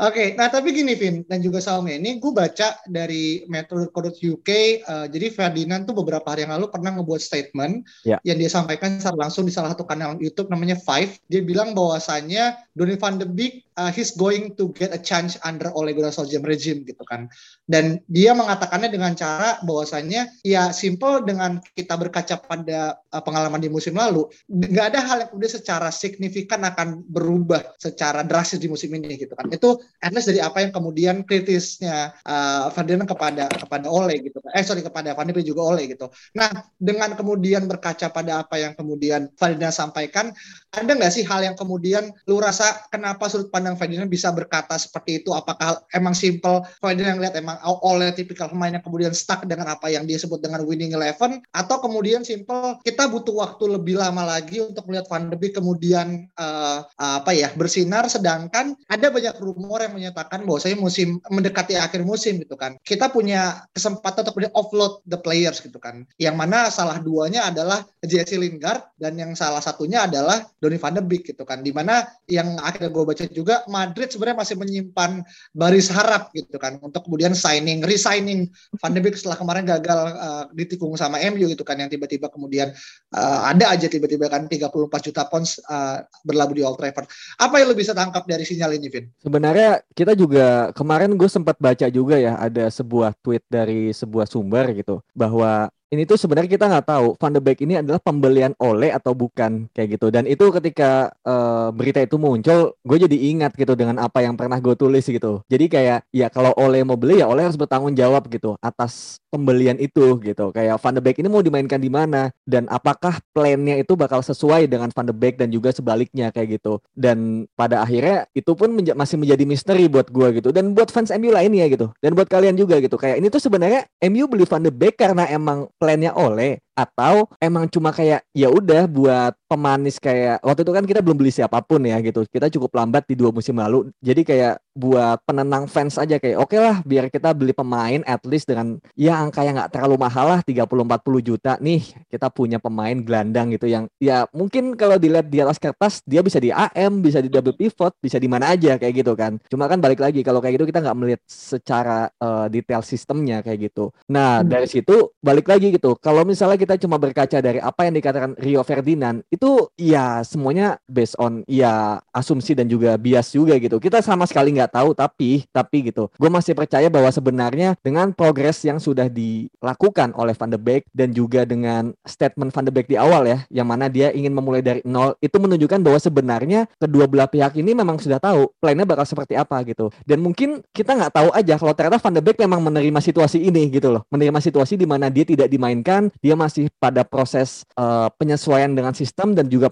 Oke, 0.00 0.32
nah 0.32 0.48
tapi 0.48 0.72
gini 0.72 0.96
Vin 0.96 1.28
dan 1.28 1.44
juga 1.44 1.60
Salme 1.60 2.00
ini 2.00 2.16
gue 2.16 2.32
baca 2.32 2.80
dari 2.88 3.44
Metro.co.uk 3.52 4.50
uh, 4.88 5.06
jadi 5.12 5.26
Ferdinand 5.28 5.84
tuh 5.84 5.92
beberapa 5.92 6.24
hari 6.24 6.48
yang 6.48 6.56
lalu 6.56 6.72
pernah 6.72 6.96
ngebuat 6.96 7.20
statement 7.20 7.84
yeah. 8.08 8.16
yang 8.24 8.40
dia 8.40 8.48
sampaikan 8.48 8.96
secara 8.96 9.28
langsung 9.28 9.44
di 9.44 9.52
salah 9.52 9.76
satu 9.76 9.84
kanal 9.84 10.16
YouTube 10.16 10.48
namanya 10.48 10.80
Five. 10.80 11.20
Dia 11.28 11.44
bilang 11.44 11.76
bahwasannya 11.76 12.72
Donny 12.72 12.96
van 12.96 13.20
de 13.20 13.28
Beek 13.28 13.68
uh, 13.80 13.88
he's 13.88 14.12
going 14.12 14.52
to 14.60 14.68
get 14.76 14.92
a 14.92 15.00
chance 15.00 15.40
under 15.40 15.72
Ole 15.72 15.96
Gunnar 15.96 16.12
Solskjaer 16.12 16.44
regime 16.44 16.84
gitu 16.84 17.00
kan. 17.08 17.32
Dan 17.64 18.04
dia 18.08 18.36
mengatakannya 18.36 18.92
dengan 18.92 19.16
cara 19.16 19.60
bahwasannya 19.64 20.44
ya 20.44 20.68
simple 20.76 21.24
dengan 21.24 21.64
kita 21.72 21.96
berkaca 21.96 22.36
pada 22.44 23.00
uh, 23.08 23.22
pengalaman 23.24 23.60
di 23.60 23.72
musim 23.72 23.96
lalu, 23.96 24.28
nggak 24.48 24.86
ada 24.92 25.00
hal 25.00 25.16
yang 25.24 25.28
kemudian 25.32 25.54
secara 25.56 25.88
signifikan 25.88 26.60
akan 26.64 27.04
berubah 27.08 27.64
secara 27.80 28.20
drastis 28.20 28.60
di 28.60 28.68
musim 28.68 28.92
ini 28.92 29.16
gitu 29.16 29.32
kan. 29.32 29.48
Itu 29.48 29.80
at 29.98 30.14
least 30.14 30.30
dari 30.30 30.38
apa 30.38 30.62
yang 30.62 30.72
kemudian 30.72 31.26
kritisnya 31.26 32.14
uh, 32.24 32.70
Ferdinand 32.70 33.10
kepada 33.10 33.50
kepada 33.50 33.90
Ole 33.90 34.22
gitu. 34.22 34.38
Eh 34.54 34.62
sorry 34.62 34.86
kepada 34.86 35.12
Van 35.12 35.26
de 35.26 35.42
juga 35.42 35.66
Ole 35.66 35.90
gitu. 35.90 36.06
Nah 36.38 36.48
dengan 36.78 37.18
kemudian 37.18 37.66
berkaca 37.66 38.08
pada 38.08 38.46
apa 38.46 38.56
yang 38.56 38.72
kemudian 38.78 39.28
Ferdinand 39.34 39.74
sampaikan 39.74 40.32
ada 40.70 40.94
nggak 40.94 41.10
sih 41.10 41.26
hal 41.26 41.42
yang 41.42 41.58
kemudian 41.58 42.14
lu 42.30 42.38
rasa 42.38 42.86
kenapa 42.94 43.26
sudut 43.26 43.50
pandang 43.50 43.74
Ferdinand 43.74 44.06
bisa 44.06 44.30
berkata 44.30 44.78
seperti 44.78 45.24
itu? 45.24 45.34
Apakah 45.34 45.82
emang 45.90 46.14
simple? 46.14 46.62
Ferdinand 46.78 47.18
lihat 47.18 47.34
emang 47.34 47.58
Ole 47.82 48.14
tipikal 48.14 48.46
pemain 48.46 48.70
yang 48.70 48.84
kemudian 48.84 49.10
stuck 49.10 49.42
dengan 49.50 49.74
apa 49.74 49.90
yang 49.90 50.06
dia 50.06 50.16
sebut 50.16 50.38
dengan 50.38 50.62
winning 50.62 50.94
eleven? 50.94 51.42
Atau 51.50 51.82
kemudian 51.82 52.22
simple 52.22 52.78
kita 52.86 53.10
butuh 53.10 53.34
waktu 53.34 53.66
lebih 53.66 53.98
lama 53.98 54.22
lagi 54.22 54.62
untuk 54.62 54.86
melihat 54.86 55.10
Van 55.10 55.26
de 55.26 55.36
kemudian 55.50 56.30
uh, 56.38 56.86
apa 56.96 57.34
ya 57.34 57.50
bersinar? 57.58 58.06
Sedangkan 58.06 58.78
ada 58.86 59.10
banyak 59.10 59.42
rumor 59.42 59.79
yang 59.86 59.94
menyatakan 59.96 60.44
bahwa 60.44 60.58
saya 60.60 60.76
musim 60.76 61.18
mendekati 61.28 61.76
akhir 61.76 62.02
musim 62.04 62.40
gitu 62.40 62.56
kan. 62.56 62.76
Kita 62.80 63.08
punya 63.08 63.64
kesempatan 63.72 64.26
untuk 64.28 64.36
offload 64.56 64.92
the 65.06 65.18
players 65.18 65.62
gitu 65.62 65.78
kan. 65.80 66.04
Yang 66.20 66.36
mana 66.36 66.68
salah 66.68 66.98
duanya 66.98 67.48
adalah 67.48 67.84
Jesse 68.04 68.36
Lingard 68.36 68.84
dan 68.96 69.16
yang 69.16 69.32
salah 69.36 69.60
satunya 69.60 70.04
adalah 70.04 70.44
Donny 70.60 70.76
van 70.76 70.96
de 70.96 71.02
Beek 71.04 71.32
gitu 71.32 71.44
kan. 71.48 71.64
Di 71.64 71.72
mana 71.72 72.04
yang 72.28 72.60
akhirnya 72.60 72.90
gue 72.92 73.04
baca 73.04 73.24
juga 73.30 73.64
Madrid 73.70 74.12
sebenarnya 74.12 74.38
masih 74.42 74.56
menyimpan 74.58 75.24
baris 75.56 75.88
harap 75.92 76.32
gitu 76.34 76.56
kan 76.60 76.76
untuk 76.82 77.06
kemudian 77.06 77.32
signing, 77.36 77.84
resigning 77.84 78.50
van 78.80 78.92
de 78.92 79.00
Beek 79.00 79.16
setelah 79.16 79.38
kemarin 79.38 79.64
gagal 79.64 80.00
uh, 80.16 80.44
ditikung 80.52 80.92
sama 80.98 81.22
MU 81.30 81.46
gitu 81.48 81.62
kan 81.62 81.78
yang 81.78 81.88
tiba-tiba 81.88 82.28
kemudian 82.28 82.74
uh, 83.14 83.40
ada 83.46 83.70
aja 83.70 83.86
tiba-tiba 83.86 84.26
kan 84.26 84.50
34 84.50 85.06
juta 85.06 85.22
pounds 85.30 85.62
uh, 85.70 86.02
berlabuh 86.26 86.54
di 86.56 86.62
Old 86.66 86.78
Trafford. 86.82 87.06
Apa 87.38 87.62
yang 87.62 87.70
lo 87.70 87.76
bisa 87.78 87.94
tangkap 87.94 88.26
dari 88.26 88.42
sinyal 88.42 88.74
ini, 88.74 88.88
Vin? 88.90 89.06
Sebenarnya 89.22 89.69
kita 89.94 90.12
juga 90.18 90.74
kemarin 90.74 91.14
gue 91.14 91.30
sempat 91.30 91.56
baca 91.62 91.86
juga 91.88 92.18
ya 92.18 92.34
ada 92.36 92.66
sebuah 92.66 93.14
tweet 93.22 93.44
dari 93.46 93.94
sebuah 93.94 94.26
sumber 94.26 94.74
gitu 94.74 94.98
bahwa 95.14 95.70
ini 95.90 96.06
tuh 96.06 96.14
sebenarnya 96.14 96.46
kita 96.46 96.70
nggak 96.70 96.86
tahu 96.86 97.06
Van 97.18 97.34
de 97.34 97.42
Beek 97.42 97.66
ini 97.66 97.82
adalah 97.82 97.98
pembelian 97.98 98.54
oleh 98.62 98.94
atau 98.94 99.10
bukan 99.10 99.66
kayak 99.74 99.98
gitu. 99.98 100.06
Dan 100.14 100.30
itu 100.30 100.46
ketika 100.54 101.10
uh, 101.26 101.74
berita 101.74 101.98
itu 101.98 102.14
muncul 102.14 102.78
gue 102.78 102.98
jadi 103.10 103.16
ingat 103.34 103.58
gitu 103.58 103.74
dengan 103.74 103.98
apa 103.98 104.22
yang 104.22 104.38
pernah 104.38 104.62
gue 104.62 104.78
tulis 104.78 105.02
gitu. 105.02 105.42
Jadi 105.50 105.66
kayak 105.66 106.06
ya 106.14 106.30
kalau 106.30 106.54
oleh 106.54 106.86
mau 106.86 106.94
beli 106.94 107.18
ya 107.18 107.26
oleh 107.26 107.42
harus 107.42 107.58
bertanggung 107.58 107.98
jawab 107.98 108.30
gitu 108.30 108.54
atas 108.62 109.18
pembelian 109.34 109.74
itu 109.82 110.14
gitu. 110.22 110.54
Kayak 110.54 110.78
Van 110.78 110.94
de 110.94 111.02
Beek 111.02 111.18
ini 111.18 111.26
mau 111.26 111.42
dimainkan 111.42 111.82
di 111.82 111.90
mana 111.90 112.30
dan 112.46 112.70
apakah 112.70 113.18
plannya 113.34 113.82
itu 113.82 113.98
bakal 113.98 114.22
sesuai 114.22 114.70
dengan 114.70 114.94
Van 114.94 115.06
de 115.10 115.14
Beek 115.14 115.42
dan 115.42 115.50
juga 115.50 115.74
sebaliknya 115.74 116.30
kayak 116.30 116.62
gitu. 116.62 116.78
Dan 116.94 117.50
pada 117.58 117.82
akhirnya 117.82 118.30
itu 118.30 118.54
pun 118.54 118.70
menja 118.70 118.94
masih 118.94 119.18
menjadi 119.18 119.42
misteri 119.42 119.90
buat 119.90 120.06
gue 120.06 120.38
gitu. 120.38 120.54
Dan 120.54 120.70
buat 120.70 120.94
fans 120.94 121.10
MU 121.18 121.34
lainnya 121.34 121.66
gitu. 121.66 121.90
Dan 121.98 122.14
buat 122.14 122.30
kalian 122.30 122.54
juga 122.54 122.78
gitu. 122.78 122.94
Kayak 122.94 123.18
ini 123.18 123.26
tuh 123.26 123.42
sebenarnya 123.42 123.90
MU 124.06 124.30
beli 124.30 124.46
Van 124.46 124.62
de 124.62 124.70
Beek 124.70 124.94
karena 124.94 125.26
emang 125.26 125.66
plannya 125.80 126.12
oleh 126.12 126.60
atau 126.74 127.28
emang 127.42 127.66
cuma 127.68 127.90
kayak 127.90 128.24
ya 128.32 128.48
udah 128.48 128.86
buat 128.86 129.32
pemanis 129.50 129.98
kayak 129.98 130.38
waktu 130.46 130.62
itu 130.62 130.72
kan 130.72 130.84
kita 130.86 131.00
belum 131.02 131.18
beli 131.18 131.32
siapa 131.34 131.58
pun 131.64 131.82
ya 131.82 131.98
gitu. 131.98 132.22
Kita 132.30 132.46
cukup 132.46 132.70
lambat 132.78 133.04
di 133.10 133.18
dua 133.18 133.34
musim 133.34 133.58
lalu. 133.58 133.90
Jadi 133.98 134.22
kayak 134.22 134.62
buat 134.70 135.18
penenang 135.26 135.66
fans 135.66 135.98
aja 135.98 136.22
kayak 136.22 136.38
oke 136.38 136.54
okay 136.54 136.62
lah 136.62 136.78
biar 136.86 137.10
kita 137.10 137.34
beli 137.34 137.50
pemain 137.50 138.00
at 138.06 138.22
least 138.22 138.46
dengan 138.46 138.78
ya 138.94 139.18
angka 139.18 139.42
yang 139.42 139.58
nggak 139.58 139.74
terlalu 139.74 139.98
mahal 139.98 140.38
lah 140.38 140.40
30-40 140.46 141.26
juta. 141.26 141.52
Nih 141.58 141.82
kita 142.06 142.30
punya 142.30 142.62
pemain 142.62 142.94
gelandang 142.94 143.50
gitu 143.50 143.66
yang 143.66 143.90
ya 143.98 144.30
mungkin 144.30 144.78
kalau 144.78 144.94
dilihat 144.94 145.26
di 145.26 145.42
atas 145.42 145.58
kertas 145.58 145.98
dia 146.06 146.22
bisa 146.22 146.38
di 146.38 146.54
AM 146.54 147.02
bisa 147.02 147.18
di 147.18 147.26
double 147.26 147.58
pivot 147.58 147.98
bisa 147.98 148.22
di 148.22 148.30
mana 148.30 148.54
aja 148.54 148.78
kayak 148.78 148.94
gitu 149.02 149.18
kan. 149.18 149.42
Cuma 149.50 149.66
kan 149.66 149.82
balik 149.82 149.98
lagi 149.98 150.22
kalau 150.22 150.38
kayak 150.38 150.62
gitu 150.62 150.70
kita 150.70 150.78
nggak 150.78 150.96
melihat 150.96 151.22
secara 151.26 152.06
uh, 152.22 152.46
detail 152.46 152.86
sistemnya 152.86 153.42
kayak 153.42 153.74
gitu. 153.74 153.90
Nah 154.06 154.40
hmm. 154.40 154.46
dari 154.46 154.70
situ 154.70 155.10
balik 155.18 155.50
lagi 155.50 155.74
gitu. 155.74 155.98
Kalau 155.98 156.22
misalnya 156.22 156.59
kita 156.60 156.76
cuma 156.76 157.00
berkaca 157.00 157.40
dari 157.40 157.56
apa 157.56 157.88
yang 157.88 157.96
dikatakan 157.96 158.36
Rio 158.36 158.60
Ferdinand 158.60 159.24
itu 159.32 159.72
ya 159.80 160.20
semuanya 160.20 160.76
based 160.84 161.16
on 161.16 161.40
ya 161.48 162.04
asumsi 162.12 162.52
dan 162.52 162.68
juga 162.68 163.00
bias 163.00 163.32
juga 163.32 163.56
gitu. 163.56 163.80
Kita 163.80 164.04
sama 164.04 164.28
sekali 164.28 164.52
nggak 164.52 164.76
tahu 164.76 164.92
tapi 164.92 165.48
tapi 165.48 165.88
gitu. 165.88 166.12
Gue 166.20 166.28
masih 166.28 166.52
percaya 166.52 166.92
bahwa 166.92 167.08
sebenarnya 167.08 167.80
dengan 167.80 168.12
progres 168.12 168.60
yang 168.60 168.76
sudah 168.76 169.08
dilakukan 169.08 170.12
oleh 170.12 170.36
Van 170.36 170.52
de 170.52 170.60
Beek 170.60 170.84
dan 170.92 171.16
juga 171.16 171.48
dengan 171.48 171.96
statement 172.04 172.52
Van 172.52 172.68
de 172.68 172.72
Beek 172.74 172.92
di 172.92 173.00
awal 173.00 173.24
ya 173.24 173.38
yang 173.48 173.64
mana 173.64 173.88
dia 173.88 174.12
ingin 174.12 174.36
memulai 174.36 174.60
dari 174.60 174.84
nol 174.84 175.16
itu 175.24 175.40
menunjukkan 175.40 175.80
bahwa 175.80 175.96
sebenarnya 175.96 176.60
kedua 176.76 177.08
belah 177.08 177.30
pihak 177.30 177.56
ini 177.56 177.72
memang 177.72 177.96
sudah 177.96 178.20
tahu 178.20 178.52
plannya 178.60 178.84
bakal 178.84 179.08
seperti 179.08 179.38
apa 179.38 179.64
gitu. 179.64 179.88
Dan 180.04 180.20
mungkin 180.20 180.60
kita 180.76 180.92
nggak 180.92 181.16
tahu 181.16 181.28
aja 181.32 181.56
kalau 181.56 181.72
ternyata 181.72 181.96
Van 181.96 182.12
de 182.12 182.20
Beek 182.20 182.36
memang 182.36 182.60
menerima 182.60 183.00
situasi 183.00 183.40
ini 183.40 183.72
gitu 183.72 183.88
loh. 183.88 184.04
Menerima 184.12 184.42
situasi 184.42 184.76
di 184.76 184.84
mana 184.84 185.08
dia 185.08 185.24
tidak 185.24 185.48
dimainkan 185.48 186.10
dia 186.18 186.34
masih 186.34 186.49
masih 186.50 186.66
pada 186.82 187.06
proses 187.06 187.62
uh, 187.78 188.10
penyesuaian 188.18 188.66
dengan 188.66 188.90
sistem 188.90 189.38
dan 189.38 189.46
juga 189.46 189.70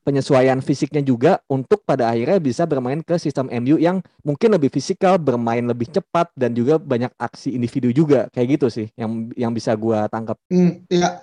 penyesuaian 0.00 0.56
fisiknya 0.64 1.04
juga 1.04 1.36
untuk 1.52 1.84
pada 1.84 2.08
akhirnya 2.08 2.40
bisa 2.40 2.64
bermain 2.64 3.04
ke 3.04 3.20
sistem 3.20 3.52
MU 3.52 3.76
yang 3.76 4.00
mungkin 4.24 4.56
lebih 4.56 4.72
fisikal, 4.72 5.20
bermain 5.20 5.60
lebih 5.60 5.92
cepat 5.92 6.32
dan 6.32 6.56
juga 6.56 6.80
banyak 6.80 7.12
aksi 7.20 7.52
individu 7.52 7.92
juga 7.92 8.32
kayak 8.32 8.56
gitu 8.56 8.66
sih 8.72 8.88
yang 8.96 9.28
yang 9.36 9.52
bisa 9.52 9.76
gua 9.76 10.08
tangkap. 10.08 10.40
Hmm, 10.48 10.80
ya. 10.88 11.20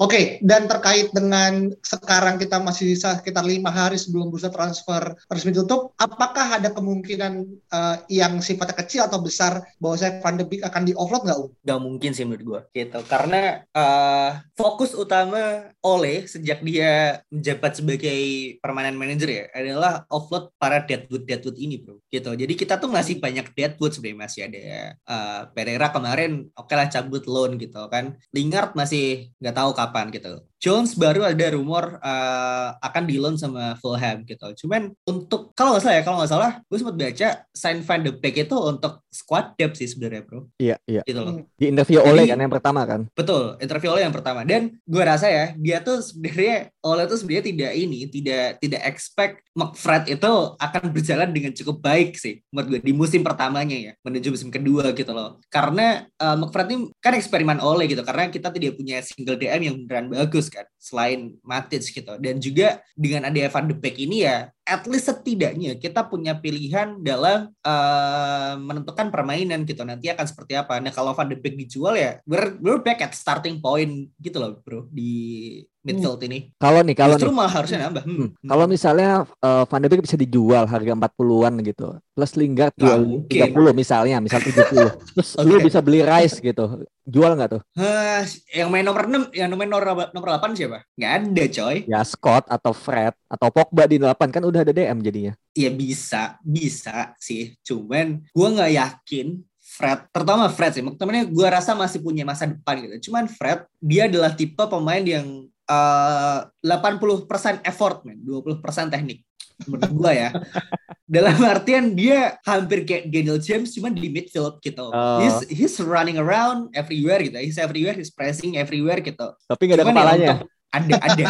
Oke, 0.00 0.16
okay, 0.16 0.24
dan 0.40 0.64
terkait 0.64 1.12
dengan 1.12 1.68
sekarang 1.84 2.40
kita 2.40 2.56
masih 2.56 2.96
sekitar 2.96 3.44
lima 3.44 3.68
hari 3.68 4.00
sebelum 4.00 4.32
bursa 4.32 4.48
transfer 4.48 5.12
resmi 5.28 5.52
tutup, 5.52 5.92
apakah 6.00 6.56
ada 6.56 6.72
kemungkinan 6.72 7.44
uh, 7.68 8.00
yang 8.08 8.40
sifatnya 8.40 8.80
kecil 8.80 9.04
atau 9.04 9.20
besar 9.20 9.60
bahwa 9.76 10.00
saya 10.00 10.16
Van 10.24 10.40
de 10.40 10.48
Beek 10.48 10.64
akan 10.64 10.88
di 10.88 10.96
offload 10.96 11.28
nggak? 11.28 11.38
Nggak 11.68 11.80
mungkin 11.84 12.10
sih 12.16 12.24
menurut 12.24 12.44
gue, 12.48 12.60
gitu. 12.80 12.96
Karena 13.04 13.60
uh, 13.76 14.40
fokus 14.56 14.96
utama 14.96 15.68
oleh 15.84 16.24
sejak 16.24 16.64
dia 16.64 17.20
menjabat 17.28 17.84
sebagai 17.84 18.20
permanent 18.64 18.96
manager 18.96 19.28
ya 19.28 19.44
adalah 19.52 20.08
offload 20.08 20.48
para 20.56 20.80
deadwood 20.80 21.28
deadwood 21.28 21.60
ini 21.60 21.76
bro, 21.76 22.00
gitu. 22.08 22.32
Jadi 22.32 22.56
kita 22.56 22.80
tuh 22.80 22.88
masih 22.88 23.20
banyak 23.20 23.52
deadwood 23.52 23.92
sebenarnya 23.92 24.16
masih 24.16 24.40
ada 24.48 24.64
uh, 25.04 25.40
Pereira 25.52 25.92
kemarin 25.92 26.48
oke 26.56 26.72
okay 26.72 26.76
lah 26.80 26.88
cabut 26.88 27.28
loan 27.28 27.60
gitu 27.60 27.84
kan. 27.92 28.16
Lingard 28.32 28.72
masih 28.72 29.28
nggak 29.36 29.60
tahu 29.60 29.76
kapan 29.76 29.88
kapan 29.90 30.06
gitu. 30.16 30.49
Jones 30.60 30.92
baru 30.92 31.24
ada 31.24 31.56
rumor 31.56 31.96
uh, 32.04 32.76
akan 32.84 33.08
di 33.08 33.16
loan 33.16 33.40
sama 33.40 33.80
Fulham 33.80 34.28
gitu. 34.28 34.44
Cuman 34.64 34.92
untuk 35.08 35.56
kalau 35.56 35.72
nggak 35.72 35.82
salah 35.88 35.96
ya, 35.96 36.02
kalau 36.04 36.16
nggak 36.20 36.32
salah, 36.36 36.50
gue 36.60 36.76
sempat 36.76 36.96
baca 37.00 37.28
sign 37.48 37.80
Van 37.80 38.00
de 38.04 38.12
Beek 38.12 38.44
itu 38.44 38.56
untuk 38.60 39.00
squad 39.08 39.56
depth 39.56 39.80
sih 39.80 39.88
sebenarnya 39.88 40.22
bro. 40.28 40.44
Iya 40.60 40.76
iya. 40.84 41.00
Gitu 41.08 41.16
loh. 41.16 41.48
Di 41.56 41.72
interview 41.72 42.04
oleh 42.04 42.28
kan 42.28 42.36
yang 42.36 42.52
pertama 42.52 42.84
kan. 42.84 43.08
Betul, 43.16 43.56
interview 43.56 43.88
oleh 43.96 44.04
yang 44.04 44.12
pertama. 44.12 44.44
Dan 44.44 44.76
gue 44.84 45.02
rasa 45.02 45.32
ya 45.32 45.56
dia 45.56 45.80
tuh 45.80 46.04
sebenarnya 46.04 46.68
oleh 46.84 47.04
tuh 47.08 47.16
sebenarnya 47.16 47.44
tidak 47.48 47.72
ini, 47.72 47.98
tidak 48.12 48.46
tidak 48.60 48.82
expect 48.84 49.34
McFred 49.56 50.12
itu 50.12 50.32
akan 50.60 50.82
berjalan 50.92 51.28
dengan 51.32 51.56
cukup 51.56 51.80
baik 51.80 52.20
sih 52.20 52.44
menurut 52.52 52.68
gue 52.76 52.80
di 52.84 52.92
musim 52.92 53.24
pertamanya 53.24 53.74
ya 53.74 53.92
menuju 54.04 54.36
musim 54.36 54.52
kedua 54.52 54.92
gitu 54.92 55.16
loh. 55.16 55.40
Karena 55.48 56.04
uh, 56.20 56.36
McFred 56.36 56.68
ini 56.68 56.92
kan 57.00 57.16
eksperimen 57.16 57.64
oleh 57.64 57.88
gitu 57.88 58.04
karena 58.04 58.28
kita 58.28 58.52
tidak 58.52 58.76
punya 58.76 59.00
single 59.00 59.40
DM 59.40 59.72
yang 59.72 59.76
beneran 59.88 60.12
bagus 60.12 60.49
kan 60.50 60.66
selain 60.76 61.38
Matic 61.46 61.86
gitu. 61.86 62.12
Dan 62.18 62.42
juga 62.42 62.82
dengan 62.98 63.30
ada 63.30 63.38
Evan 63.38 63.70
de 63.70 63.74
Beek 63.78 63.96
ini 64.02 64.26
ya 64.26 64.50
at 64.66 64.86
least 64.86 65.10
setidaknya 65.10 65.74
kita 65.78 66.06
punya 66.06 66.36
pilihan 66.38 67.00
dalam 67.02 67.50
uh, 67.64 68.54
menentukan 68.58 69.08
permainan 69.14 69.62
gitu. 69.64 69.86
Nanti 69.86 70.10
akan 70.10 70.26
seperti 70.26 70.58
apa. 70.58 70.82
Nah 70.82 70.90
kalau 70.90 71.14
Van 71.14 71.30
de 71.30 71.38
Beek 71.38 71.54
dijual 71.54 71.94
ya 71.96 72.18
we're, 72.26 72.58
we're 72.58 72.82
back 72.82 73.00
at 73.00 73.14
starting 73.14 73.62
point 73.62 74.10
gitu 74.18 74.36
loh 74.42 74.58
bro 74.60 74.90
di 74.90 75.62
midfield 75.80 76.20
hmm. 76.20 76.28
ini. 76.28 76.38
Kalau 76.60 76.80
nih 76.84 76.96
kalau 76.96 77.16
Justru 77.16 77.32
malah 77.32 77.52
harusnya 77.52 77.78
nambah. 77.88 78.04
Hmm. 78.04 78.16
Hmm. 78.20 78.28
Kalau 78.44 78.64
misalnya 78.68 79.10
uh, 79.40 79.64
Van 79.64 79.80
de 79.80 79.88
Beek 79.88 80.04
bisa 80.04 80.16
dijual 80.16 80.64
harga 80.68 80.92
40-an 80.92 81.54
gitu. 81.64 81.88
Plus 82.12 82.32
Lingard 82.36 82.74
jual 82.76 83.24
tiga 83.32 83.48
30 83.48 83.72
misalnya, 83.72 84.16
misal 84.20 84.40
70. 84.44 85.16
Terus 85.16 85.30
okay. 85.40 85.46
lu 85.48 85.56
bisa 85.64 85.80
beli 85.80 86.04
Rice 86.04 86.38
gitu. 86.40 86.84
Jual 87.08 87.34
nggak 87.34 87.50
tuh? 87.58 87.62
Uh, 87.74 88.22
yang 88.52 88.68
main 88.68 88.84
nomor 88.84 89.08
6, 89.08 89.32
yang 89.34 89.48
main 89.56 89.66
nomor 89.66 90.12
nomor 90.12 90.28
8 90.36 90.52
siapa? 90.54 90.84
Nggak 90.94 91.12
ada, 91.16 91.44
coy. 91.48 91.76
Ya 91.88 92.00
Scott 92.04 92.44
atau 92.46 92.72
Fred 92.76 93.16
atau 93.26 93.48
Pogba 93.48 93.88
di 93.88 93.96
8 93.96 94.14
kan 94.30 94.42
udah 94.44 94.60
ada 94.62 94.72
DM 94.76 95.00
jadinya. 95.00 95.32
Iya 95.56 95.70
bisa, 95.72 96.36
bisa 96.44 97.16
sih. 97.16 97.56
Cuman 97.64 98.20
gua 98.36 98.48
nggak 98.52 98.72
yakin 98.76 99.40
Fred, 99.70 100.12
terutama 100.12 100.50
Fred 100.50 100.76
sih, 100.76 100.82
temennya 100.82 101.24
gue 101.30 101.46
rasa 101.46 101.78
masih 101.78 102.02
punya 102.02 102.26
masa 102.26 102.44
depan 102.44 102.82
gitu. 102.82 103.08
Cuman 103.08 103.30
Fred, 103.30 103.64
dia 103.78 104.10
adalah 104.10 104.34
tipe 104.34 104.58
pemain 104.58 105.00
yang 105.00 105.46
uh, 105.70 106.50
80% 106.66 107.62
effort, 107.62 108.02
man, 108.02 108.18
20% 108.26 108.90
teknik. 108.90 109.22
Menurut 109.68 109.92
gue 109.92 110.12
ya. 110.16 110.30
Dalam 111.14 111.36
artian 111.42 111.92
dia 111.94 112.38
hampir 112.46 112.86
kayak 112.86 113.10
Daniel 113.10 113.38
James 113.42 113.74
cuman 113.74 113.92
di 113.94 114.08
midfield 114.10 114.58
gitu. 114.62 114.90
Uh. 114.94 115.20
He's 115.22 115.38
he's 115.50 115.76
running 115.82 116.16
around 116.18 116.70
everywhere 116.74 117.20
gitu. 117.22 117.38
He's 117.38 117.58
everywhere, 117.58 117.98
he's 117.98 118.14
pressing 118.14 118.56
everywhere 118.56 119.02
gitu. 119.02 119.34
Tapi 119.50 119.62
nggak 119.66 119.78
ada 119.78 119.84
cuman 119.84 119.94
ya 119.94 119.98
kepalanya. 119.98 120.26
Ya, 120.26 120.34
untuk, 120.38 120.48
ada 120.70 120.96
ada. 121.02 121.24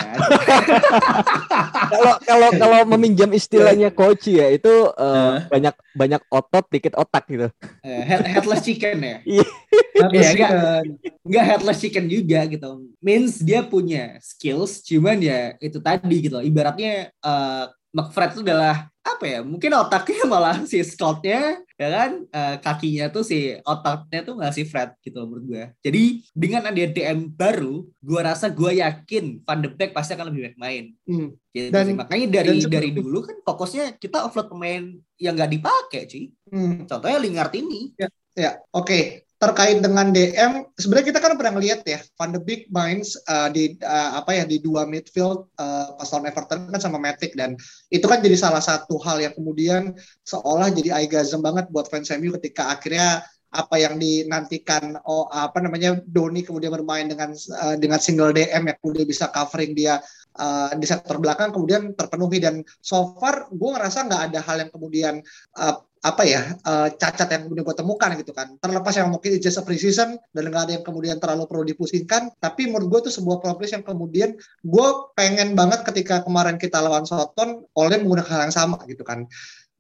Kalau 1.91 2.15
kalau 2.23 2.49
kalau 2.55 2.79
meminjam 2.97 3.31
istilahnya 3.33 3.89
coach 3.91 4.29
ya 4.29 4.53
itu 4.53 4.71
uh, 4.95 5.01
uh. 5.01 5.37
banyak 5.49 5.75
banyak 5.97 6.23
otot 6.29 6.65
dikit 6.69 6.95
otak 6.95 7.25
gitu. 7.27 7.49
Uh, 7.81 8.03
head, 8.05 8.23
headless 8.29 8.63
chicken 8.63 9.01
ya? 9.01 9.17
Iya. 9.25 9.47
Yeah, 10.13 10.31
enggak. 10.33 10.51
enggak 11.25 11.45
headless 11.45 11.81
chicken 11.81 12.07
juga 12.07 12.41
gitu. 12.47 12.71
Means 13.01 13.41
dia 13.41 13.65
punya 13.65 14.21
skills 14.21 14.85
cuman 14.85 15.19
ya 15.21 15.57
itu 15.59 15.81
tadi 15.81 16.17
gitu 16.29 16.39
ibaratnya 16.41 17.11
uh, 17.25 17.73
McFred 17.91 18.39
itu 18.39 18.43
adalah 18.47 18.87
apa 19.01 19.25
ya 19.25 19.41
mungkin 19.41 19.73
otaknya 19.75 20.23
malah 20.33 20.63
si 20.69 20.79
Scottnya 20.85 21.59
ya 21.81 21.89
kan? 21.89 22.11
Uh, 22.29 22.57
kakinya 22.61 23.09
tuh 23.09 23.25
si 23.25 23.57
otaknya 23.65 24.21
tuh 24.23 24.35
nggak 24.37 24.55
si 24.55 24.63
Fred 24.69 24.93
gitu 25.01 25.25
menurut 25.25 25.45
gue 25.49 25.65
jadi 25.81 26.03
dengan 26.37 26.63
ada 26.69 26.77
DM 26.77 27.33
baru 27.33 27.89
gue 27.99 28.21
rasa 28.21 28.53
gue 28.53 28.79
yakin 28.85 29.41
Van 29.43 29.59
de 29.65 29.69
Beek 29.73 29.97
pasti 29.97 30.13
akan 30.15 30.29
lebih 30.31 30.53
baik 30.53 30.59
main. 30.61 30.85
Hmm. 31.09 31.33
gitu 31.51 31.69
dan, 31.75 31.99
makanya 31.99 32.27
dari 32.41 32.63
dan 32.63 32.71
dari 32.71 32.91
dulu 32.95 33.27
kan 33.27 33.37
fokusnya 33.43 33.99
kita 33.99 34.23
offload 34.23 34.53
pemain 34.53 34.95
yang 35.19 35.35
nggak 35.35 35.51
dipakai 35.51 36.07
sih 36.07 36.31
hmm. 36.53 36.87
contohnya 36.87 37.19
Lingard 37.19 37.53
ini. 37.57 37.97
Ya, 37.97 38.09
ya 38.37 38.51
oke. 38.71 38.87
okay 38.87 39.30
terkait 39.41 39.81
dengan 39.81 40.13
DM 40.13 40.69
sebenarnya 40.77 41.17
kita 41.17 41.21
kan 41.25 41.33
pernah 41.33 41.57
ngeliat 41.57 41.81
ya 41.89 41.97
Van 42.21 42.29
de 42.29 42.41
Beek 42.45 42.69
main 42.69 43.01
uh, 43.25 43.49
di 43.49 43.73
uh, 43.81 44.21
apa 44.21 44.37
ya 44.37 44.45
di 44.45 44.61
dua 44.61 44.85
midfield 44.85 45.49
uh, 45.57 45.97
pas 45.97 46.09
lawan 46.13 46.29
Everton 46.29 46.69
kan 46.69 46.81
sama 46.81 47.01
Matic. 47.01 47.33
Dan 47.33 47.57
itu 47.89 48.05
kan 48.05 48.21
jadi 48.21 48.37
salah 48.37 48.61
satu 48.61 49.01
hal 49.01 49.17
yang 49.25 49.33
kemudian 49.33 49.97
seolah 50.29 50.69
jadi 50.69 50.93
aigazem 50.93 51.41
banget 51.41 51.73
buat 51.73 51.89
fans 51.89 52.13
MU 52.21 52.37
ketika 52.37 52.69
akhirnya 52.69 53.25
apa 53.51 53.83
yang 53.83 53.99
dinantikan 53.99 54.95
oh 55.11 55.27
apa 55.27 55.59
namanya 55.59 55.99
Doni 56.07 56.47
kemudian 56.47 56.71
bermain 56.71 57.11
dengan 57.11 57.35
uh, 57.35 57.75
dengan 57.75 57.99
single 57.99 58.31
DM 58.31 58.71
yang 58.71 58.79
kemudian 58.79 59.07
bisa 59.11 59.27
covering 59.35 59.75
dia 59.75 59.99
uh, 60.39 60.71
di 60.79 60.87
sektor 60.87 61.19
belakang 61.19 61.51
kemudian 61.51 61.99
terpenuhi. 61.99 62.39
Dan 62.39 62.63
so 62.79 63.19
far 63.19 63.51
gue 63.51 63.71
ngerasa 63.75 64.07
nggak 64.07 64.23
ada 64.31 64.41
hal 64.45 64.57
yang 64.63 64.71
kemudian 64.71 65.15
uh, 65.59 65.83
apa 66.01 66.25
ya 66.25 66.57
uh, 66.65 66.89
cacat 66.97 67.29
yang 67.29 67.43
kemudian 67.45 67.67
gue 67.67 67.77
temukan 67.77 68.11
gitu 68.17 68.33
kan. 68.33 68.55
Terlepas 68.63 68.95
yang 68.97 69.11
mungkin 69.11 69.37
just 69.43 69.59
a 69.59 69.63
pre-season 69.67 70.17
dan 70.33 70.45
nggak 70.49 70.63
ada 70.71 70.73
yang 70.79 70.85
kemudian 70.87 71.17
terlalu 71.19 71.45
perlu 71.51 71.65
dipusingkan 71.67 72.33
tapi 72.39 72.71
menurut 72.71 72.89
gue 72.89 73.01
itu 73.11 73.21
sebuah 73.21 73.43
progres 73.43 73.75
yang 73.75 73.85
kemudian 73.85 74.33
gue 74.65 74.89
pengen 75.19 75.53
banget 75.53 75.85
ketika 75.85 76.23
kemarin 76.25 76.57
kita 76.57 76.81
lawan 76.81 77.05
Soton 77.05 77.67
oleh 77.77 78.01
menggunakan 78.01 78.31
hal 78.31 78.43
yang 78.49 78.55
sama 78.55 78.81
gitu 78.89 79.05
kan 79.05 79.29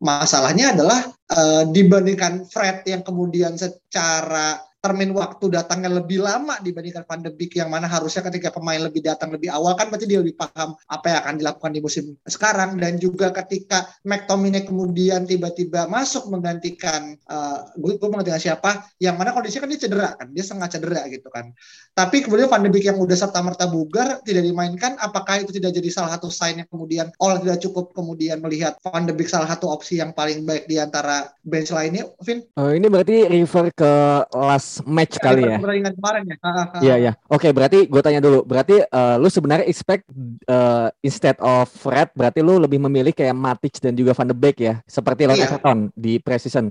masalahnya 0.00 0.72
adalah 0.72 1.00
uh, 1.32 1.64
dibandingkan 1.68 2.48
Fred 2.48 2.82
yang 2.88 3.04
kemudian 3.04 3.54
secara 3.56 4.69
termin 4.80 5.12
waktu 5.12 5.52
datangnya 5.52 5.92
lebih 6.00 6.24
lama 6.24 6.56
dibandingkan 6.64 7.04
Van 7.04 7.20
de 7.20 7.28
Beek 7.28 7.60
yang 7.60 7.68
mana 7.68 7.84
harusnya 7.84 8.24
ketika 8.32 8.48
pemain 8.48 8.80
lebih 8.80 9.04
datang 9.04 9.28
lebih 9.28 9.52
awal 9.52 9.76
kan 9.76 9.92
berarti 9.92 10.08
dia 10.08 10.24
lebih 10.24 10.40
paham 10.40 10.72
apa 10.88 11.06
yang 11.12 11.18
akan 11.20 11.34
dilakukan 11.36 11.70
di 11.76 11.80
musim 11.84 12.04
sekarang 12.24 12.80
dan 12.80 12.96
juga 12.96 13.28
ketika 13.44 13.92
McTominay 14.08 14.64
kemudian 14.64 15.28
tiba-tiba 15.28 15.84
masuk 15.84 16.32
menggantikan 16.32 17.12
uh, 17.28 17.68
gue, 17.76 18.00
gue 18.00 18.08
menggantikan 18.08 18.40
siapa 18.40 18.88
yang 18.96 19.20
mana 19.20 19.36
kondisinya 19.36 19.68
kan 19.68 19.70
dia 19.76 19.80
cedera 19.84 20.08
kan 20.16 20.26
dia 20.32 20.44
setengah 20.48 20.68
cedera 20.72 21.02
gitu 21.12 21.28
kan 21.28 21.52
tapi 21.92 22.24
kemudian 22.24 22.48
Van 22.48 22.64
de 22.64 22.72
Beek 22.72 22.88
yang 22.88 22.96
udah 22.96 23.16
serta 23.20 23.44
merta 23.44 23.68
bugar 23.68 24.24
tidak 24.24 24.48
dimainkan 24.48 24.96
apakah 24.96 25.44
itu 25.44 25.52
tidak 25.52 25.76
jadi 25.76 25.92
salah 25.92 26.16
satu 26.16 26.32
sign 26.32 26.64
yang 26.64 26.68
kemudian 26.72 27.12
oleh 27.20 27.36
tidak 27.44 27.60
cukup 27.68 27.92
kemudian 27.92 28.40
melihat 28.40 28.80
Van 28.80 29.04
de 29.04 29.12
Beek 29.12 29.28
salah 29.28 29.52
satu 29.52 29.68
opsi 29.68 30.00
yang 30.00 30.16
paling 30.16 30.48
baik 30.48 30.64
di 30.64 30.80
antara 30.80 31.28
bench 31.44 31.68
lainnya 31.68 32.08
Vin? 32.24 32.40
Oh, 32.56 32.72
ini 32.72 32.88
berarti 32.88 33.28
refer 33.28 33.68
ke 33.76 33.92
last 34.32 34.69
match 34.86 35.18
ya, 35.18 35.22
kali 35.26 35.42
ya. 35.42 35.58
Pertandingan 35.58 35.94
kemarin 35.98 36.22
ya. 36.30 36.36
Iya 36.78 36.94
iya. 37.00 37.12
Oke, 37.26 37.50
berarti 37.50 37.90
gue 37.90 38.02
tanya 38.04 38.22
dulu. 38.22 38.46
Berarti 38.46 38.86
uh, 38.86 39.16
lu 39.18 39.26
sebenarnya 39.26 39.66
expect 39.66 40.06
uh, 40.46 40.92
instead 41.02 41.34
of 41.42 41.66
Fred 41.66 42.14
berarti 42.14 42.44
lu 42.44 42.62
lebih 42.62 42.78
memilih 42.78 43.10
kayak 43.10 43.34
Matic 43.34 43.82
dan 43.82 43.98
juga 43.98 44.14
Van 44.14 44.30
de 44.30 44.36
Beek 44.36 44.62
ya, 44.62 44.78
seperti 44.86 45.26
lawan 45.26 45.42
iya. 45.42 45.46
Everton 45.50 45.78
di 45.98 46.22
preseason. 46.22 46.70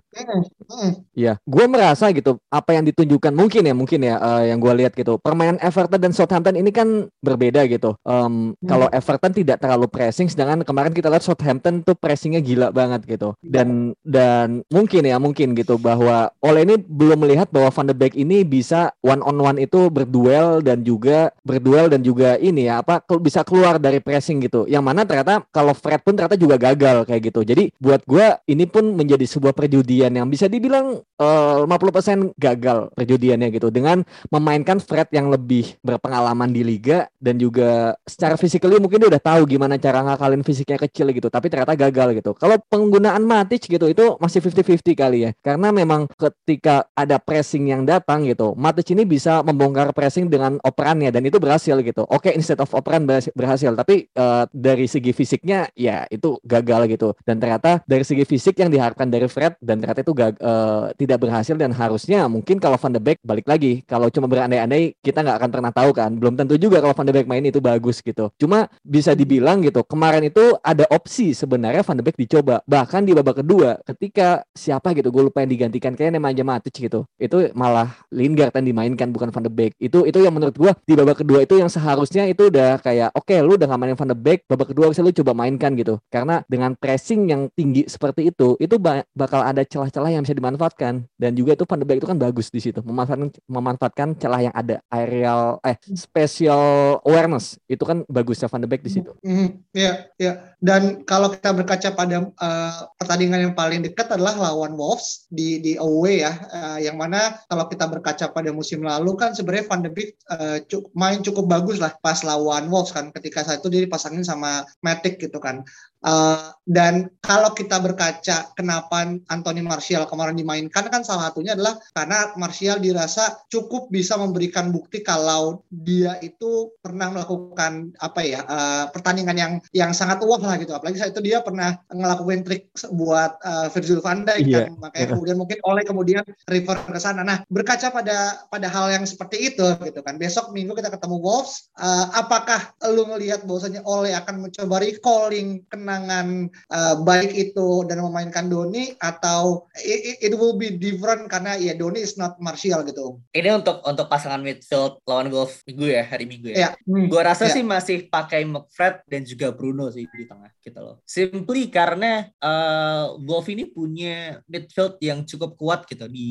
Iya. 1.18 1.36
Gue 1.44 1.66
merasa 1.68 2.08
gitu 2.16 2.40
apa 2.48 2.78
yang 2.78 2.88
ditunjukkan 2.88 3.34
mungkin 3.36 3.68
ya, 3.68 3.74
mungkin 3.76 4.00
ya 4.06 4.16
uh, 4.22 4.44
yang 4.48 4.64
gue 4.64 4.74
lihat 4.86 4.96
gitu. 4.96 5.20
Permainan 5.20 5.60
Everton 5.60 6.00
dan 6.00 6.14
Southampton 6.16 6.56
ini 6.56 6.72
kan 6.72 7.10
berbeda 7.20 7.66
gitu. 7.68 7.98
Um, 8.08 8.56
hmm. 8.56 8.70
Kalau 8.70 8.88
Everton 8.94 9.34
tidak 9.34 9.60
terlalu 9.60 9.90
pressing 9.90 10.30
sedangkan 10.30 10.62
kemarin 10.64 10.94
kita 10.94 11.10
lihat 11.10 11.26
Southampton 11.26 11.82
tuh 11.82 11.98
pressingnya 11.98 12.40
gila 12.40 12.70
banget 12.70 13.04
gitu. 13.10 13.34
Dan 13.42 13.98
dan 14.06 14.62
mungkin 14.70 15.04
ya, 15.04 15.18
mungkin 15.18 15.58
gitu 15.58 15.82
bahwa 15.82 16.30
oleh 16.46 16.62
ini 16.64 16.76
belum 16.78 17.26
melihat 17.26 17.50
bahwa 17.50 17.74
Van 17.74 17.89
de 17.90 17.94
Beek 17.98 18.14
ini 18.14 18.46
bisa 18.46 18.94
one 19.02 19.26
on 19.26 19.42
one 19.42 19.58
itu 19.58 19.90
berduel 19.90 20.62
dan 20.62 20.86
juga 20.86 21.34
berduel 21.42 21.90
dan 21.90 22.06
juga 22.06 22.38
ini 22.38 22.70
ya 22.70 22.86
apa 22.86 23.02
bisa 23.18 23.42
keluar 23.42 23.82
dari 23.82 23.98
pressing 23.98 24.46
gitu. 24.46 24.70
Yang 24.70 24.84
mana 24.86 25.02
ternyata 25.10 25.42
kalau 25.50 25.74
Fred 25.74 26.06
pun 26.06 26.14
ternyata 26.14 26.38
juga 26.38 26.62
gagal 26.62 27.10
kayak 27.10 27.22
gitu. 27.34 27.42
Jadi 27.42 27.74
buat 27.82 28.06
gue 28.06 28.38
ini 28.54 28.70
pun 28.70 28.94
menjadi 28.94 29.26
sebuah 29.26 29.58
perjudian 29.58 30.14
yang 30.14 30.30
bisa 30.30 30.46
dibilang 30.46 31.02
uh, 31.18 31.66
50% 31.66 32.38
gagal 32.38 32.94
perjudiannya 32.94 33.50
gitu 33.50 33.74
dengan 33.74 34.06
memainkan 34.30 34.78
Fred 34.78 35.10
yang 35.10 35.34
lebih 35.34 35.80
berpengalaman 35.82 36.54
di 36.54 36.62
liga 36.62 37.10
dan 37.18 37.42
juga 37.42 37.98
secara 38.06 38.38
fisikally 38.38 38.78
mungkin 38.78 39.02
dia 39.02 39.10
udah 39.10 39.24
tahu 39.24 39.50
gimana 39.50 39.82
cara 39.82 40.06
ngakalin 40.06 40.46
fisiknya 40.46 40.78
kecil 40.78 41.10
gitu 41.10 41.28
tapi 41.34 41.50
ternyata 41.50 41.74
gagal 41.74 42.14
gitu. 42.22 42.38
Kalau 42.38 42.62
penggunaan 42.70 43.26
Matic 43.26 43.66
gitu 43.66 43.90
itu 43.90 44.20
masih 44.22 44.44
50-50 44.44 44.94
kali 44.94 45.18
ya. 45.26 45.32
Karena 45.40 45.72
memang 45.72 46.06
ketika 46.14 46.86
ada 46.94 47.18
pressing 47.18 47.72
yang 47.72 47.79
yang 47.80 47.88
datang 47.88 48.28
gitu, 48.28 48.52
Matic 48.60 48.92
ini 48.92 49.08
bisa 49.08 49.40
membongkar 49.40 49.96
pressing 49.96 50.28
dengan 50.28 50.60
operannya 50.60 51.08
dan 51.10 51.24
itu 51.24 51.40
berhasil 51.40 51.80
gitu. 51.80 52.04
Oke, 52.12 52.30
okay, 52.30 52.34
instead 52.36 52.60
of 52.60 52.68
operan 52.76 53.08
berhasil, 53.08 53.72
tapi 53.72 54.12
uh, 54.20 54.44
dari 54.52 54.86
segi 54.92 55.16
fisiknya 55.16 55.72
ya 55.80 56.04
itu 56.12 56.36
gagal 56.44 56.92
gitu. 56.92 57.16
Dan 57.24 57.40
ternyata 57.40 57.80
dari 57.88 58.04
segi 58.04 58.28
fisik 58.28 58.60
yang 58.60 58.68
diharapkan 58.68 59.08
dari 59.08 59.32
Fred 59.32 59.56
dan 59.64 59.80
ternyata 59.80 60.04
itu 60.04 60.12
gag, 60.12 60.36
uh, 60.44 60.92
tidak 61.00 61.24
berhasil 61.24 61.56
dan 61.56 61.72
harusnya 61.72 62.28
mungkin 62.28 62.60
kalau 62.60 62.76
Van 62.76 62.92
de 62.92 63.00
Beek 63.00 63.24
balik 63.24 63.48
lagi, 63.48 63.80
kalau 63.88 64.12
cuma 64.12 64.28
berandai-andai 64.28 65.00
kita 65.00 65.24
nggak 65.24 65.38
akan 65.40 65.50
pernah 65.54 65.72
tahu 65.72 65.92
kan. 65.96 66.12
Belum 66.20 66.36
tentu 66.36 66.60
juga 66.60 66.84
kalau 66.84 66.92
Van 66.92 67.08
de 67.08 67.14
Beek 67.16 67.28
main 67.32 67.46
itu 67.46 67.64
bagus 67.64 68.04
gitu. 68.04 68.28
Cuma 68.36 68.68
bisa 68.84 69.16
dibilang 69.16 69.64
gitu, 69.64 69.86
kemarin 69.88 70.28
itu 70.28 70.58
ada 70.60 70.84
opsi 70.92 71.32
sebenarnya 71.32 71.86
Van 71.86 71.96
de 71.96 72.04
Beek 72.04 72.20
dicoba. 72.20 72.60
Bahkan 72.68 73.08
di 73.08 73.16
babak 73.16 73.40
kedua 73.40 73.80
ketika 73.88 74.44
siapa 74.58 74.92
gitu, 74.98 75.14
gue 75.14 75.30
lupa 75.30 75.46
yang 75.46 75.52
digantikan 75.54 75.94
kayaknya 75.94 76.18
namanya 76.18 76.44
Matic 76.44 76.74
gitu. 76.90 77.06
Itu 77.22 77.54
malah 77.54 77.69
Lingard 78.10 78.54
yang 78.58 78.68
dimainkan 78.74 79.14
bukan 79.14 79.30
Van 79.30 79.46
de 79.46 79.52
Beek. 79.52 79.74
Itu 79.78 80.04
itu 80.06 80.20
yang 80.22 80.34
menurut 80.34 80.56
gue 80.58 80.72
di 80.86 80.94
babak 80.98 81.22
kedua 81.22 81.46
itu 81.46 81.62
yang 81.62 81.70
seharusnya 81.70 82.26
itu 82.26 82.50
udah 82.50 82.82
kayak 82.82 83.14
oke 83.14 83.30
okay, 83.30 83.40
lu 83.46 83.56
udah 83.56 83.70
gak 83.70 83.80
mainin 83.80 83.98
Van 83.98 84.10
de 84.10 84.18
Beek, 84.18 84.46
babak 84.50 84.74
kedua 84.74 84.90
bisa 84.90 85.06
lu 85.06 85.14
coba 85.14 85.32
mainkan 85.38 85.74
gitu. 85.78 86.02
Karena 86.10 86.42
dengan 86.50 86.74
pressing 86.74 87.30
yang 87.30 87.42
tinggi 87.54 87.86
seperti 87.86 88.34
itu, 88.34 88.58
itu 88.58 88.76
bakal 89.14 89.42
ada 89.46 89.62
celah-celah 89.62 90.10
yang 90.10 90.26
bisa 90.26 90.34
dimanfaatkan 90.34 91.06
dan 91.20 91.32
juga 91.38 91.54
itu 91.54 91.64
Van 91.70 91.80
de 91.80 91.86
Beek 91.86 92.02
itu 92.02 92.08
kan 92.10 92.18
bagus 92.18 92.50
di 92.50 92.60
situ, 92.60 92.82
memanfaatkan 92.82 93.30
memanfaatkan 93.46 94.08
celah 94.18 94.42
yang 94.42 94.56
ada 94.58 94.82
aerial 94.90 95.62
eh 95.62 95.78
special 95.94 97.00
awareness 97.06 97.62
itu 97.70 97.82
kan 97.86 98.02
bagusnya 98.10 98.50
Van 98.50 98.62
de 98.64 98.68
Beek 98.68 98.82
di 98.82 98.92
situ. 98.92 99.14
Mm 99.22 99.36
-hmm. 99.36 99.50
Ya, 99.76 99.94
ya. 100.18 100.32
Dan 100.60 101.08
kalau 101.08 101.32
kita 101.32 101.56
berkaca 101.56 101.90
pada 101.96 102.18
uh, 102.26 102.80
pertandingan 103.00 103.50
yang 103.50 103.56
paling 103.56 103.80
dekat 103.86 104.12
adalah 104.12 104.36
lawan 104.36 104.76
Wolves 104.76 105.30
di 105.32 105.62
di 105.64 105.80
away 105.80 106.26
ya, 106.26 106.34
uh, 106.52 106.78
yang 106.82 107.00
mana 107.00 107.40
kita 107.68 107.90
berkaca 107.90 108.32
pada 108.32 108.54
musim 108.54 108.86
lalu 108.86 109.18
kan 109.20 109.36
sebenarnya 109.36 109.66
Van 109.68 109.82
de 109.84 109.92
Beek 109.92 110.16
uh, 110.32 110.64
cukup, 110.64 110.92
main 110.96 111.20
cukup 111.20 111.46
bagus 111.50 111.82
lah 111.82 111.92
pas 112.00 112.22
lawan 112.24 112.72
Wolves 112.72 112.94
kan 112.94 113.12
ketika 113.12 113.44
saat 113.44 113.60
itu 113.60 113.68
dia 113.74 113.82
dipasangin 113.84 114.24
sama 114.24 114.64
Matic 114.86 115.20
gitu 115.20 115.42
kan. 115.42 115.66
Uh, 116.00 116.56
dan 116.64 117.12
kalau 117.20 117.52
kita 117.52 117.76
berkaca 117.84 118.56
kenapa 118.56 119.04
Anthony 119.28 119.60
Martial 119.60 120.08
kemarin 120.08 120.40
dimainkan 120.40 120.88
kan 120.88 121.04
salah 121.04 121.28
satunya 121.28 121.60
adalah 121.60 121.76
karena 121.92 122.32
Martial 122.40 122.80
dirasa 122.80 123.36
cukup 123.52 123.92
bisa 123.92 124.16
memberikan 124.16 124.72
bukti 124.72 125.04
kalau 125.04 125.60
dia 125.68 126.16
itu 126.24 126.72
pernah 126.80 127.12
melakukan 127.12 127.92
apa 128.00 128.22
ya 128.24 128.48
uh, 128.48 128.86
pertandingan 128.96 129.36
yang 129.36 129.54
yang 129.76 129.92
sangat 129.92 130.24
wah 130.24 130.40
lah 130.40 130.56
gitu. 130.56 130.72
Apalagi 130.72 131.04
saat 131.04 131.12
itu 131.12 131.20
dia 131.20 131.44
pernah 131.44 131.76
ngelakuin 131.92 132.48
trik 132.48 132.72
buat 132.96 133.36
uh, 133.44 133.68
Virgil 133.76 134.00
van 134.00 134.24
Dijk 134.24 134.48
yeah. 134.48 134.72
kan. 134.72 134.80
Makanya 134.80 135.08
kemudian 135.12 135.36
mungkin 135.36 135.60
oleh 135.68 135.84
kemudian 135.84 136.24
refer 136.48 136.80
ke 136.80 136.96
sana. 136.96 137.28
Nah 137.28 137.44
berkaca 137.52 137.92
pada 137.92 138.48
pada 138.48 138.72
hal 138.72 138.88
yang 138.88 139.04
seperti 139.04 139.52
itu 139.52 139.68
gitu 139.84 140.00
kan. 140.00 140.16
Besok 140.16 140.56
minggu 140.56 140.80
kita 140.80 140.96
ketemu 140.96 141.20
Wolves. 141.20 141.68
Uh, 141.76 142.08
apakah 142.16 142.72
lu 142.88 143.04
ngelihat 143.04 143.44
bahwasanya 143.44 143.84
oleh 143.84 144.16
akan 144.16 144.48
mencoba 144.48 144.80
recalling 144.80 145.68
kena 145.68 145.89
kenangan 145.90 146.54
uh, 146.70 147.02
baik 147.02 147.34
itu 147.34 147.82
dan 147.90 148.06
memainkan 148.06 148.46
Doni 148.46 148.94
atau 149.02 149.66
it, 149.82 150.22
it 150.22 150.34
will 150.38 150.54
be 150.54 150.78
different 150.78 151.26
karena 151.26 151.58
ya 151.58 151.74
Doni 151.74 152.06
is 152.06 152.14
not 152.14 152.38
Martial 152.38 152.86
gitu. 152.86 153.18
Ini 153.34 153.58
untuk 153.58 153.82
untuk 153.82 154.06
pasangan 154.06 154.38
midfield 154.38 155.02
lawan 155.10 155.34
Wolf 155.34 155.66
minggu 155.66 155.90
ya 155.90 156.06
hari 156.06 156.30
Minggu 156.30 156.54
ya. 156.54 156.58
Yeah. 156.70 156.72
Hmm. 156.86 157.10
Gua 157.10 157.26
rasa 157.26 157.50
yeah. 157.50 157.56
sih 157.58 157.64
masih 157.66 157.98
pakai 158.06 158.46
McFred 158.46 159.02
dan 159.10 159.26
juga 159.26 159.50
Bruno 159.50 159.90
sih 159.90 160.06
di 160.06 160.30
tengah 160.30 160.54
kita 160.62 160.70
gitu 160.70 160.80
loh. 160.86 160.96
Simply 161.10 161.74
karena 161.74 162.30
uh, 162.38 163.18
Wolf 163.26 163.50
ini 163.50 163.66
punya 163.66 164.38
midfield 164.46 165.02
yang 165.02 165.26
cukup 165.26 165.58
kuat 165.58 165.90
gitu 165.90 166.06
di 166.06 166.30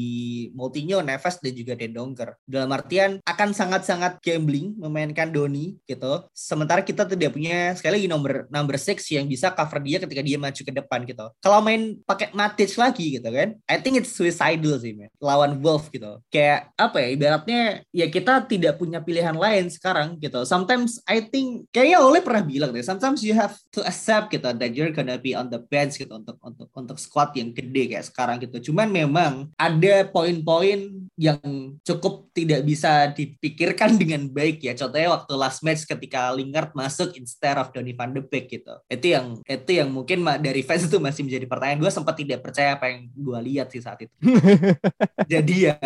Moutinho, 0.54 1.02
Neves 1.02 1.42
dan 1.42 1.52
juga 1.52 1.74
Dendonker. 1.74 2.38
Dalam 2.46 2.70
artian 2.70 3.18
akan 3.26 3.50
sangat-sangat 3.50 4.22
gambling 4.22 4.78
memainkan 4.78 5.34
Doni 5.34 5.74
gitu. 5.82 6.22
Sementara 6.30 6.86
kita 6.86 7.02
tidak 7.04 7.34
punya 7.34 7.74
sekali 7.74 7.98
lagi 7.98 8.08
nomor 8.08 8.46
number 8.48 8.78
six 8.78 9.10
yang 9.10 9.26
bisa 9.26 9.47
bisa 9.48 9.56
cover 9.56 9.80
dia 9.80 9.96
ketika 10.04 10.20
dia 10.20 10.36
maju 10.36 10.60
ke 10.60 10.72
depan 10.72 11.00
gitu. 11.08 11.26
Kalau 11.40 11.58
main 11.64 11.96
pakai 12.04 12.28
Matic 12.36 12.76
lagi 12.76 13.16
gitu 13.16 13.28
kan, 13.32 13.56
I 13.64 13.76
think 13.80 13.96
it's 13.96 14.12
suicidal 14.12 14.76
sih 14.76 14.92
man. 14.92 15.08
Lawan 15.16 15.64
Wolf 15.64 15.88
gitu. 15.88 16.20
Kayak 16.28 16.68
apa 16.76 17.00
ya 17.00 17.08
ibaratnya 17.08 17.62
ya 17.88 18.06
kita 18.12 18.44
tidak 18.44 18.76
punya 18.76 19.00
pilihan 19.00 19.34
lain 19.34 19.72
sekarang 19.72 20.20
gitu. 20.20 20.44
Sometimes 20.44 21.00
I 21.08 21.24
think 21.24 21.72
kayaknya 21.72 22.00
Oleh 22.08 22.24
pernah 22.24 22.44
bilang 22.44 22.70
deh, 22.72 22.84
sometimes 22.84 23.20
you 23.24 23.32
have 23.36 23.56
to 23.72 23.80
accept 23.84 24.32
gitu 24.32 24.44
that 24.44 24.72
you're 24.72 24.92
gonna 24.92 25.20
be 25.20 25.32
on 25.32 25.48
the 25.48 25.60
bench 25.60 26.00
gitu 26.00 26.12
untuk 26.12 26.36
untuk 26.40 26.68
untuk 26.72 26.96
squad 27.00 27.32
yang 27.36 27.52
gede 27.52 27.96
kayak 27.96 28.06
sekarang 28.06 28.36
gitu. 28.40 28.72
Cuman 28.72 28.88
memang 28.88 29.32
ada 29.56 30.08
poin-poin 30.08 31.08
yang 31.18 31.40
cukup 31.84 32.30
tidak 32.32 32.62
bisa 32.64 33.10
dipikirkan 33.12 33.96
dengan 34.00 34.28
baik 34.30 34.62
ya. 34.64 34.72
Contohnya 34.76 35.14
waktu 35.14 35.32
last 35.34 35.60
match 35.64 35.84
ketika 35.84 36.32
Lingard 36.32 36.72
masuk 36.72 37.12
instead 37.18 37.58
of 37.58 37.70
Donny 37.74 37.92
van 37.92 38.14
de 38.14 38.22
Beek 38.24 38.48
gitu. 38.48 38.74
Itu 38.88 39.06
yang 39.14 39.37
itu 39.44 39.70
yang 39.76 39.88
mungkin 39.92 40.24
dari 40.42 40.64
fans 40.64 40.88
itu 40.88 40.98
masih 40.98 41.22
menjadi 41.26 41.46
pertanyaan. 41.46 41.80
Gue 41.82 41.92
sempat 41.92 42.14
tidak 42.16 42.42
percaya 42.42 42.74
apa 42.74 42.90
yang 42.90 43.10
gue 43.12 43.38
lihat 43.52 43.68
sih 43.70 43.82
saat 43.82 44.02
itu. 44.02 44.14
Jadi 45.32 45.54
ya 45.70 45.76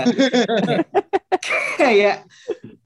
kayak 1.81 2.17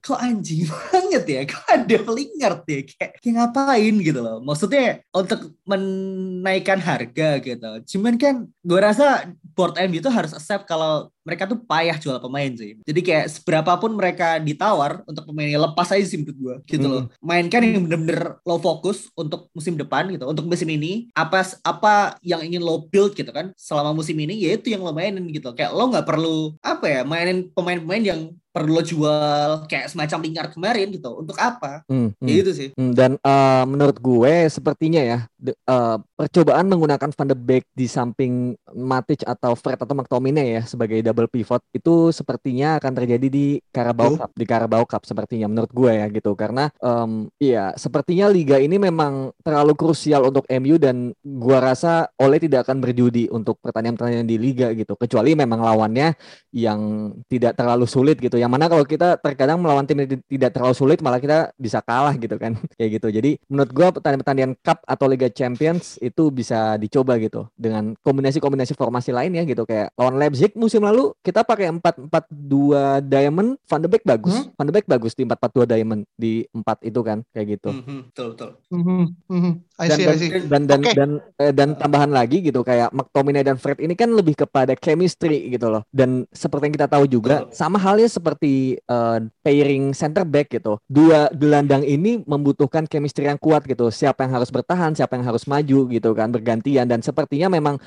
kok 0.00 0.18
anjing 0.22 0.66
banget 0.70 1.24
ya? 1.26 1.40
Kok 1.44 1.66
ada 1.66 1.96
Lingard 2.14 2.60
ya? 2.66 2.80
Kayak, 2.86 3.10
kayak 3.20 3.34
ngapain 3.34 3.94
gitu 4.00 4.20
loh? 4.22 4.38
Maksudnya 4.40 5.02
untuk 5.10 5.52
menaikkan 5.66 6.78
harga 6.78 7.28
gitu. 7.42 7.70
Cuman 7.96 8.14
kan 8.16 8.46
gue 8.46 8.80
rasa 8.80 9.30
board 9.54 9.76
MU 9.86 9.98
itu 9.98 10.10
harus 10.10 10.32
accept 10.32 10.70
kalau 10.70 11.10
mereka 11.26 11.50
tuh 11.50 11.58
payah 11.66 11.98
jual 11.98 12.22
pemain 12.22 12.54
sih. 12.54 12.78
Jadi 12.86 13.00
kayak 13.02 13.26
seberapapun 13.34 13.98
mereka 13.98 14.38
ditawar 14.38 15.02
untuk 15.10 15.26
pemainnya 15.26 15.58
lepas 15.58 15.90
aja 15.90 16.06
sih 16.06 16.22
menurut 16.22 16.38
gue 16.38 16.54
gitu 16.70 16.86
hmm. 16.86 16.94
loh 16.94 17.04
mainkan 17.18 17.66
yang 17.66 17.82
bener-bener 17.82 18.38
low 18.46 18.62
fokus 18.62 19.10
untuk 19.18 19.50
musim 19.50 19.74
depan 19.74 20.06
gitu 20.14 20.30
untuk 20.30 20.46
musim 20.46 20.70
ini. 20.70 21.10
Apa 21.18 21.42
apa 21.66 22.14
yang 22.22 22.46
ingin 22.46 22.62
lo 22.62 22.86
build 22.86 23.18
gitu 23.18 23.34
kan 23.34 23.50
selama 23.58 23.90
musim 23.90 24.14
ini 24.22 24.38
ya 24.38 24.54
itu 24.54 24.70
yang 24.70 24.86
lo 24.86 24.94
mainin 24.94 25.26
gitu 25.34 25.50
kayak 25.52 25.74
lo 25.74 25.90
nggak 25.90 26.06
perlu 26.06 26.54
apa 26.62 26.86
ya 26.86 27.00
mainin 27.02 27.50
pemain-pemain 27.50 28.04
yang 28.06 28.20
perlu 28.56 28.80
lo 28.80 28.80
jual 28.80 29.68
kayak 29.68 29.92
semacam 29.92 30.18
lingkar 30.24 30.46
kemarin 30.48 30.88
gitu. 30.88 31.12
Untuk 31.20 31.36
apa? 31.36 31.84
Hmm, 31.92 32.16
ya 32.24 32.40
hmm. 32.40 32.40
itu 32.40 32.52
sih. 32.56 32.68
Hmm, 32.72 32.96
dan 32.96 33.20
uh, 33.20 33.68
menurut 33.68 34.00
gue 34.00 34.48
sepertinya 34.48 35.04
ya 35.04 35.18
de, 35.36 35.52
uh, 35.68 36.00
percobaan 36.16 36.64
menggunakan 36.72 37.12
Van 37.12 37.28
de 37.28 37.36
Beek 37.36 37.68
di 37.76 37.84
samping 37.84 38.56
Matic 38.72 39.28
atau 39.28 39.52
Fred 39.52 39.76
atau 39.76 39.92
McTominay 39.92 40.56
ya 40.56 40.62
sebagai 40.64 41.04
double 41.16 41.32
pivot 41.32 41.64
itu 41.72 42.12
sepertinya 42.12 42.76
akan 42.76 42.92
terjadi 42.92 43.32
di 43.32 43.56
Carabao 43.72 44.20
Cup 44.20 44.30
di 44.36 44.44
Carabao 44.44 44.84
Cup 44.84 45.08
sepertinya 45.08 45.48
menurut 45.48 45.72
gue 45.72 45.96
ya 45.96 46.06
gitu. 46.12 46.36
Karena 46.36 46.68
um, 46.84 47.32
ya 47.40 47.72
sepertinya 47.80 48.28
liga 48.28 48.60
ini 48.60 48.76
memang 48.76 49.32
terlalu 49.40 49.72
krusial 49.72 50.28
untuk 50.28 50.44
MU 50.52 50.76
dan 50.76 51.16
gue 51.24 51.56
rasa 51.56 52.12
Oleh 52.20 52.36
tidak 52.36 52.68
akan 52.68 52.84
berjudi 52.84 53.32
untuk 53.32 53.56
pertandingan-pertandingan 53.64 54.28
di 54.28 54.36
liga 54.36 54.68
gitu. 54.76 54.98
Kecuali 55.00 55.32
memang 55.32 55.64
lawannya 55.64 56.12
yang 56.52 57.12
tidak 57.30 57.56
terlalu 57.56 57.88
sulit 57.88 58.20
gitu. 58.20 58.36
Yang 58.36 58.52
mana 58.52 58.68
kalau 58.68 58.84
kita 58.84 59.16
terkadang 59.16 59.62
melawan 59.62 59.88
tim 59.88 60.04
yang 60.04 60.20
tidak 60.28 60.50
terlalu 60.52 60.74
sulit 60.76 60.98
malah 61.00 61.22
kita 61.22 61.54
bisa 61.56 61.80
kalah 61.80 62.12
gitu 62.20 62.36
kan. 62.36 62.52
Kayak 62.76 63.00
gitu. 63.00 63.08
Jadi 63.08 63.30
menurut 63.48 63.70
gue 63.72 63.86
pertandingan-pertandingan 63.96 64.52
cup 64.60 64.84
atau 64.84 65.06
Liga 65.08 65.32
Champions 65.32 65.96
itu 66.02 66.28
bisa 66.28 66.76
dicoba 66.76 67.16
gitu. 67.16 67.46
Dengan 67.54 67.94
kombinasi-kombinasi 68.02 68.74
formasi 68.74 69.14
lain 69.14 69.38
ya 69.38 69.46
gitu. 69.46 69.62
Kayak 69.64 69.94
lawan 69.94 70.18
Leipzig 70.18 70.52
musim 70.58 70.82
lalu 70.82 71.05
kita 71.20 71.42
pakai 71.42 71.74
empat 71.74 71.94
empat 71.98 72.24
dua 72.30 73.02
diamond 73.02 73.58
Van 73.66 73.80
de 73.82 73.88
Beek 73.90 74.04
bagus 74.06 74.34
hmm? 74.34 74.54
Van 74.54 74.66
de 74.66 74.72
Beek 74.72 74.86
bagus 74.86 75.12
di 75.12 75.22
empat 75.26 75.38
empat 75.42 75.52
dua 75.52 75.66
diamond 75.66 76.02
di 76.14 76.46
empat 76.54 76.78
itu 76.86 77.00
kan 77.02 77.18
kayak 77.34 77.46
gitu 77.58 77.70
mm 77.74 77.82
-hmm, 77.82 78.00
betul 78.14 78.26
betul 78.32 78.50
mm 78.70 78.82
-hmm. 79.28 79.54
I 79.76 79.88
see, 79.92 80.04
dan, 80.08 80.14
I 80.14 80.16
see. 80.16 80.30
dan 80.30 80.62
dan 80.64 80.80
okay. 80.80 80.94
dan 80.96 80.96
dan, 80.96 81.10
eh, 81.42 81.52
dan 81.52 81.68
tambahan 81.76 82.10
lagi 82.14 82.40
gitu 82.40 82.64
kayak 82.64 82.94
McTominay 82.94 83.44
dan 83.44 83.60
Fred 83.60 83.82
ini 83.82 83.92
kan 83.92 84.08
lebih 84.08 84.38
kepada 84.38 84.72
chemistry 84.78 85.52
gitu 85.52 85.68
loh 85.68 85.84
dan 85.92 86.24
seperti 86.32 86.72
yang 86.72 86.76
kita 86.80 86.88
tahu 86.88 87.04
juga 87.04 87.44
sama 87.52 87.76
halnya 87.76 88.08
seperti 88.08 88.46
seperti 88.46 88.76
uh, 88.86 89.18
pairing 89.42 89.96
center 89.96 90.22
back 90.22 90.52
gitu. 90.52 90.78
Dua 90.86 91.32
gelandang 91.32 91.82
ini 91.82 92.22
membutuhkan 92.22 92.86
chemistry 92.86 93.26
yang 93.26 93.40
kuat 93.40 93.66
gitu. 93.66 93.90
Siapa 93.90 94.28
yang 94.28 94.38
harus 94.38 94.50
bertahan, 94.52 94.94
siapa 94.94 95.18
yang 95.18 95.26
harus 95.26 95.48
maju 95.48 95.78
gitu 95.90 96.10
kan, 96.14 96.28
bergantian 96.30 96.86
dan 96.86 97.00
sepertinya 97.02 97.50
memang 97.50 97.80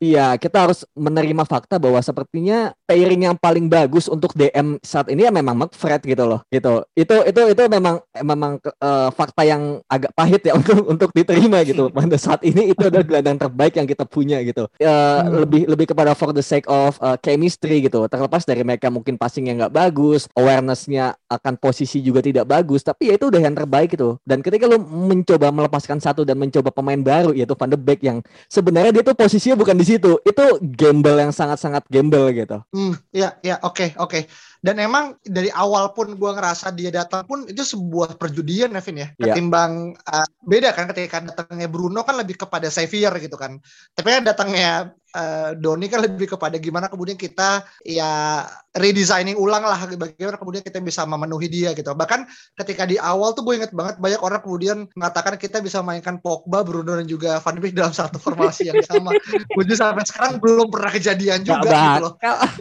ya 0.00 0.38
kita 0.40 0.68
harus 0.68 0.86
menerima 0.96 1.44
fakta 1.44 1.76
bahwa 1.76 2.00
sepertinya 2.00 2.57
pairing 2.88 3.28
yang 3.28 3.36
paling 3.36 3.68
bagus 3.68 4.08
untuk 4.08 4.32
DM 4.32 4.80
saat 4.80 5.12
ini 5.12 5.28
ya 5.28 5.32
memang 5.34 5.54
McFred 5.54 6.00
gitu 6.04 6.24
loh. 6.24 6.40
Gitu. 6.48 6.84
Itu 6.96 7.16
itu 7.28 7.40
itu 7.52 7.62
memang 7.68 8.00
memang 8.16 8.56
uh, 8.80 9.08
fakta 9.12 9.44
yang 9.44 9.84
agak 9.90 10.12
pahit 10.16 10.42
ya 10.48 10.56
untuk 10.60 10.78
untuk 10.88 11.10
diterima 11.12 11.60
gitu. 11.68 11.92
Pada 11.92 12.16
saat 12.16 12.40
ini 12.42 12.72
itu 12.72 12.82
adalah 12.88 13.04
gelandang 13.04 13.38
terbaik 13.38 13.76
yang 13.76 13.88
kita 13.88 14.08
punya 14.08 14.40
gitu. 14.40 14.66
Uh, 14.80 14.88
hmm. 14.88 15.26
lebih 15.44 15.62
lebih 15.68 15.86
kepada 15.92 16.16
for 16.16 16.32
the 16.32 16.44
sake 16.44 16.64
of 16.66 16.96
uh, 17.04 17.20
chemistry 17.20 17.84
gitu. 17.84 18.08
Terlepas 18.08 18.48
dari 18.48 18.64
mereka 18.64 18.88
mungkin 18.88 19.20
passing 19.20 19.52
yang 19.52 19.60
nggak 19.60 19.74
bagus 19.74 20.30
awarenessnya 20.32 21.18
akan 21.28 21.60
posisi 21.60 22.00
juga 22.00 22.24
tidak 22.24 22.48
bagus, 22.48 22.80
tapi 22.80 23.12
ya 23.12 23.20
itu 23.20 23.28
udah 23.28 23.40
yang 23.42 23.52
terbaik 23.52 23.92
itu. 23.92 24.16
Dan 24.24 24.40
ketika 24.40 24.64
lo 24.64 24.80
mencoba 24.80 25.52
melepaskan 25.52 26.00
satu 26.00 26.24
dan 26.24 26.40
mencoba 26.40 26.72
pemain 26.72 26.98
baru 26.98 27.36
yaitu 27.36 27.52
Van 27.58 27.68
de 27.68 27.76
Beek 27.76 28.00
yang 28.00 28.24
sebenarnya 28.48 28.94
dia 28.96 29.04
tuh 29.04 29.16
posisinya 29.18 29.60
bukan 29.60 29.76
di 29.76 29.84
situ, 29.84 30.16
itu 30.24 30.44
gamble 30.62 31.20
yang 31.20 31.32
sangat-sangat 31.34 31.84
gamble 31.92 32.32
gitu. 32.32 32.47
Hmm, 32.72 32.96
ya, 33.12 33.36
ya, 33.44 33.60
oke, 33.60 33.76
okay, 33.76 33.88
oke. 34.00 34.08
Okay. 34.08 34.22
Dan 34.58 34.80
emang 34.82 35.14
dari 35.22 35.52
awal 35.52 35.94
pun 35.94 36.16
gue 36.16 36.30
ngerasa 36.34 36.74
dia 36.74 36.90
datang 36.90 37.22
pun 37.28 37.46
itu 37.46 37.62
sebuah 37.62 38.16
perjudian, 38.16 38.72
Nevin 38.72 39.04
ya. 39.04 39.08
Yeah. 39.20 39.36
Ketimbang 39.36 39.94
uh, 39.94 40.28
beda 40.42 40.72
kan 40.74 40.90
ketika 40.90 41.22
datangnya 41.22 41.68
Bruno 41.70 42.02
kan 42.02 42.18
lebih 42.18 42.40
kepada 42.40 42.66
Xavier 42.72 43.12
gitu 43.22 43.36
kan. 43.38 43.60
Tapi 43.94 44.08
kan 44.08 44.22
datangnya 44.26 44.96
uh, 45.16 45.56
Doni 45.56 45.86
kan 45.88 46.04
lebih 46.04 46.36
kepada 46.36 46.60
gimana 46.60 46.90
kemudian 46.90 47.16
kita 47.16 47.64
ya 47.86 48.44
redesigning 48.78 49.34
ulang 49.34 49.66
lah 49.66 49.80
bagaimana 49.90 50.38
kemudian 50.38 50.62
kita 50.62 50.78
bisa 50.78 51.02
memenuhi 51.08 51.48
dia 51.50 51.74
gitu. 51.74 51.90
Bahkan 51.92 52.28
ketika 52.62 52.86
di 52.86 52.96
awal 53.00 53.34
tuh 53.34 53.42
gue 53.42 53.58
inget 53.58 53.72
banget 53.74 53.98
banyak 53.98 54.20
orang 54.22 54.40
kemudian 54.40 54.78
mengatakan 54.94 55.34
kita 55.40 55.58
bisa 55.58 55.82
mainkan 55.82 56.22
Pogba, 56.22 56.62
Bruno 56.62 56.94
dan 56.94 57.08
juga 57.08 57.42
Van 57.42 57.58
Dijk 57.58 57.74
dalam 57.74 57.94
satu 57.94 58.22
formasi 58.22 58.70
yang 58.70 58.78
sama. 58.86 59.12
gue 59.56 59.64
sampai 59.74 60.06
sekarang 60.06 60.38
belum 60.38 60.70
pernah 60.70 60.90
kejadian 60.94 61.42
juga 61.42 61.66
gak 61.66 61.74
gitu 61.74 62.02
loh. 62.04 62.12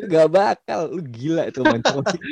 Gak 0.10 0.28
bakal, 0.34 0.80
lu 0.92 1.02
gila 1.06 1.44
itu 1.48 1.62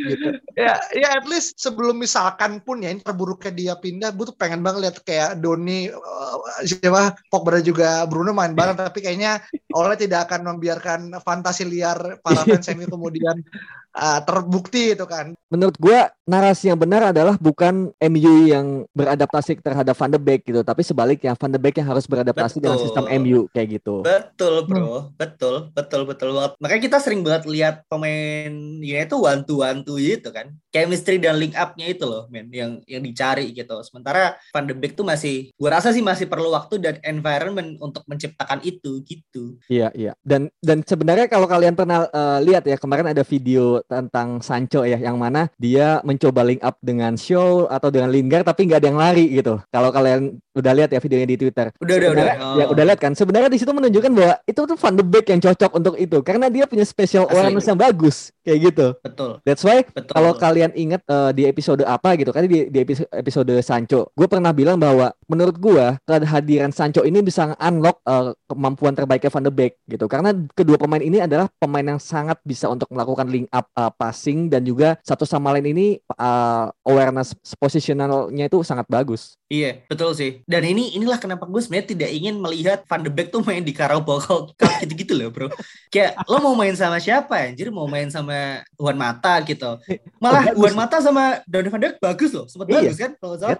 gitu. 0.09 0.27
ya, 0.57 0.79
ya 0.95 1.09
at 1.19 1.25
least 1.29 1.59
sebelum 1.61 2.01
misalkan 2.01 2.63
pun 2.63 2.81
ya 2.81 2.89
ini 2.89 3.01
terburuknya 3.03 3.51
dia 3.53 3.73
pindah, 3.77 4.09
gue 4.15 4.25
tuh 4.33 4.37
pengen 4.37 4.65
banget 4.65 4.89
lihat 4.89 4.95
kayak 5.05 5.37
Doni, 5.39 5.91
uh, 5.93 6.37
siapa 6.65 7.15
Pogba 7.29 7.61
juga 7.61 8.03
Bruno 8.09 8.33
main 8.33 8.57
bareng, 8.57 8.77
tapi 8.79 9.05
kayaknya 9.05 9.43
oleh 9.75 9.99
tidak 9.99 10.31
akan 10.31 10.55
membiarkan 10.55 10.99
fantasi 11.19 11.67
liar 11.67 12.23
para 12.23 12.47
fans 12.47 12.71
MU 12.71 12.87
kemudian 12.87 13.43
uh, 13.95 14.19
terbukti 14.21 14.93
itu 14.93 15.05
kan. 15.07 15.31
Menurut 15.47 15.79
gue 15.79 15.99
narasi 16.27 16.67
yang 16.73 16.79
benar 16.79 17.15
adalah 17.15 17.39
bukan 17.39 17.93
MU 18.11 18.33
yang 18.49 18.83
beradaptasi 18.91 19.61
terhadap 19.61 19.95
Van 19.95 20.11
de 20.11 20.19
Beek 20.19 20.41
gitu, 20.43 20.61
tapi 20.65 20.83
sebaliknya 20.83 21.37
Van 21.37 21.53
de 21.53 21.59
Beek 21.61 21.79
yang 21.79 21.89
harus 21.89 22.03
beradaptasi 22.09 22.59
betul. 22.59 22.63
dengan 22.65 22.77
sistem 22.81 23.05
MU 23.23 23.39
kayak 23.55 23.79
gitu. 23.79 24.03
Betul 24.03 24.65
bro, 24.67 24.83
hmm. 24.83 25.05
betul, 25.15 25.55
betul, 25.71 26.01
betul 26.03 26.29
banget. 26.35 26.51
Makanya 26.59 26.81
kita 26.91 26.97
sering 26.99 27.21
banget 27.23 27.47
lihat 27.47 27.75
pemain 27.87 28.51
ya 28.83 29.05
itu 29.05 29.15
one 29.15 29.41
to 29.47 29.63
one 29.63 29.85
to 29.85 29.95
gitu 30.01 30.33
kan, 30.33 30.51
chemistry 30.73 31.21
dan 31.21 31.37
link 31.37 31.53
upnya 31.55 31.87
itu 31.93 32.03
loh, 32.03 32.27
men, 32.27 32.49
yang 32.51 32.81
yang 32.89 33.05
dicari 33.05 33.53
gitu. 33.53 33.79
Sementara 33.85 34.35
Van 34.51 34.65
de 34.65 34.73
Beek 34.75 34.97
tuh 34.97 35.05
masih, 35.05 35.53
gue 35.53 35.69
rasa 35.69 35.93
sih 35.93 36.01
masih 36.01 36.25
perlu 36.25 36.51
waktu 36.51 36.81
dan 36.81 36.97
environment 37.05 37.77
untuk 37.79 38.01
menciptakan 38.09 38.65
itu 38.65 39.05
gitu. 39.05 39.61
Iya 39.69 39.93
iya. 39.93 40.17
Dan 40.25 40.49
dan 40.59 40.81
sebenarnya 40.81 41.29
kalau 41.29 41.45
kalian 41.45 41.77
pernah 41.77 42.09
uh, 42.09 42.41
lihat 42.41 42.65
ya 42.65 42.81
kemarin 42.81 43.13
ada 43.13 43.21
video 43.21 43.84
tentang 43.87 44.41
Sancho 44.41 44.83
ya 44.83 44.97
yang 44.99 45.17
mana 45.17 45.47
dia 45.55 46.01
mencoba 46.03 46.41
link 46.43 46.61
up 46.65 46.77
dengan 46.81 47.15
Show 47.15 47.69
atau 47.69 47.89
dengan 47.89 48.09
Lingard 48.11 48.45
tapi 48.45 48.67
nggak 48.67 48.79
ada 48.81 48.87
yang 48.89 48.99
lari 48.99 49.25
gitu. 49.31 49.61
Kalau 49.71 49.89
kalian 49.89 50.37
udah 50.55 50.71
lihat 50.71 50.89
ya 50.95 50.99
videonya 51.03 51.27
di 51.27 51.37
Twitter. 51.37 51.67
Udah 51.83 51.95
udah 51.99 52.09
udah. 52.15 52.25
Oh. 52.39 52.55
Ya 52.55 52.65
udah 52.71 52.83
lihat 52.87 52.99
kan. 53.03 53.11
Sebenarnya 53.11 53.51
di 53.51 53.59
situ 53.59 53.71
menunjukkan 53.75 54.11
bahwa 54.15 54.35
itu 54.47 54.61
tuh 54.63 54.77
Van 54.79 54.95
de 54.95 55.03
Beek 55.03 55.25
yang 55.27 55.41
cocok 55.43 55.71
untuk 55.75 55.95
itu 55.99 56.17
karena 56.23 56.47
dia 56.47 56.65
punya 56.65 56.87
special 56.87 57.27
awareness 57.27 57.67
yang 57.67 57.79
bagus 57.79 58.31
kayak 58.41 58.71
gitu. 58.71 58.87
Betul. 59.03 59.31
That's 59.43 59.63
why 59.67 59.83
kalau 60.07 60.31
kalian 60.39 60.71
ingat 60.77 61.03
uh, 61.11 61.35
di 61.35 61.43
episode 61.43 61.83
apa 61.83 62.15
gitu 62.15 62.31
kan 62.31 62.47
di, 62.47 62.71
di 62.71 62.79
episode, 62.79 63.09
episode 63.11 63.53
Sancho, 63.59 64.09
gue 64.15 64.27
pernah 64.31 64.55
bilang 64.55 64.79
bahwa 64.79 65.11
menurut 65.27 65.59
gue 65.59 65.85
kehadiran 66.07 66.71
Sancho 66.71 67.03
ini 67.03 67.19
bisa 67.19 67.51
unlock 67.59 67.99
uh, 68.07 68.31
kemampuan 68.47 68.95
terbaiknya 68.95 69.31
Van 69.33 69.43
de 69.43 69.51
Beek 69.51 69.73
gitu. 69.91 70.05
Karena 70.07 70.31
kedua 70.55 70.79
pemain 70.79 71.03
ini 71.03 71.19
adalah 71.19 71.51
pemain 71.59 71.83
yang 71.83 71.99
sangat 71.99 72.39
bisa 72.47 72.71
untuk 72.71 72.87
melakukan 72.93 73.27
link 73.27 73.51
up 73.51 73.67
uh, 73.75 73.91
passing 73.93 74.47
dan 74.47 74.63
juga 74.63 74.97
satu 75.03 75.27
sama 75.27 75.51
lain 75.53 75.75
ini 75.75 75.87
uh, 76.15 76.71
awareness 76.87 77.35
positionalnya 77.59 78.47
itu 78.47 78.63
sangat 78.63 78.87
bagus. 78.87 79.35
Iya, 79.45 79.85
betul 79.85 80.17
sih. 80.17 80.41
Dan 80.49 80.65
ini 80.65 80.97
inilah 80.97 81.21
kenapa 81.21 81.45
gue 81.45 81.61
sebenarnya 81.61 81.93
tidak 81.93 82.09
ingin 82.09 82.41
melihat 82.41 82.81
Van 82.89 83.05
de 83.05 83.13
Beek 83.13 83.29
tuh 83.29 83.45
main 83.45 83.61
di 83.61 83.77
Carabao 83.77 84.17
Cup 84.25 84.57
gitu-gitu 84.81 85.13
loh, 85.13 85.29
Bro. 85.29 85.53
Kayak 85.93 86.17
lo 86.25 86.41
mau 86.41 86.57
main 86.57 86.73
sama 86.73 86.97
siapa 86.97 87.45
anjir? 87.45 87.69
Mau 87.69 87.85
main 87.85 88.09
sama 88.09 88.65
Juan 88.73 88.97
Mata 88.97 89.37
gitu. 89.45 89.77
Malah 90.17 90.49
Juan 90.57 90.73
Mata 90.73 90.97
sama 90.97 91.45
Donny 91.45 91.69
van 91.69 91.77
de 91.77 91.93
Beek 91.93 92.01
bagus 92.01 92.33
loh, 92.33 92.49
sempat 92.49 92.73
iya. 92.73 92.89
bagus 92.89 92.97
kan 92.97 93.11
kalau 93.21 93.35
salah. 93.37 93.59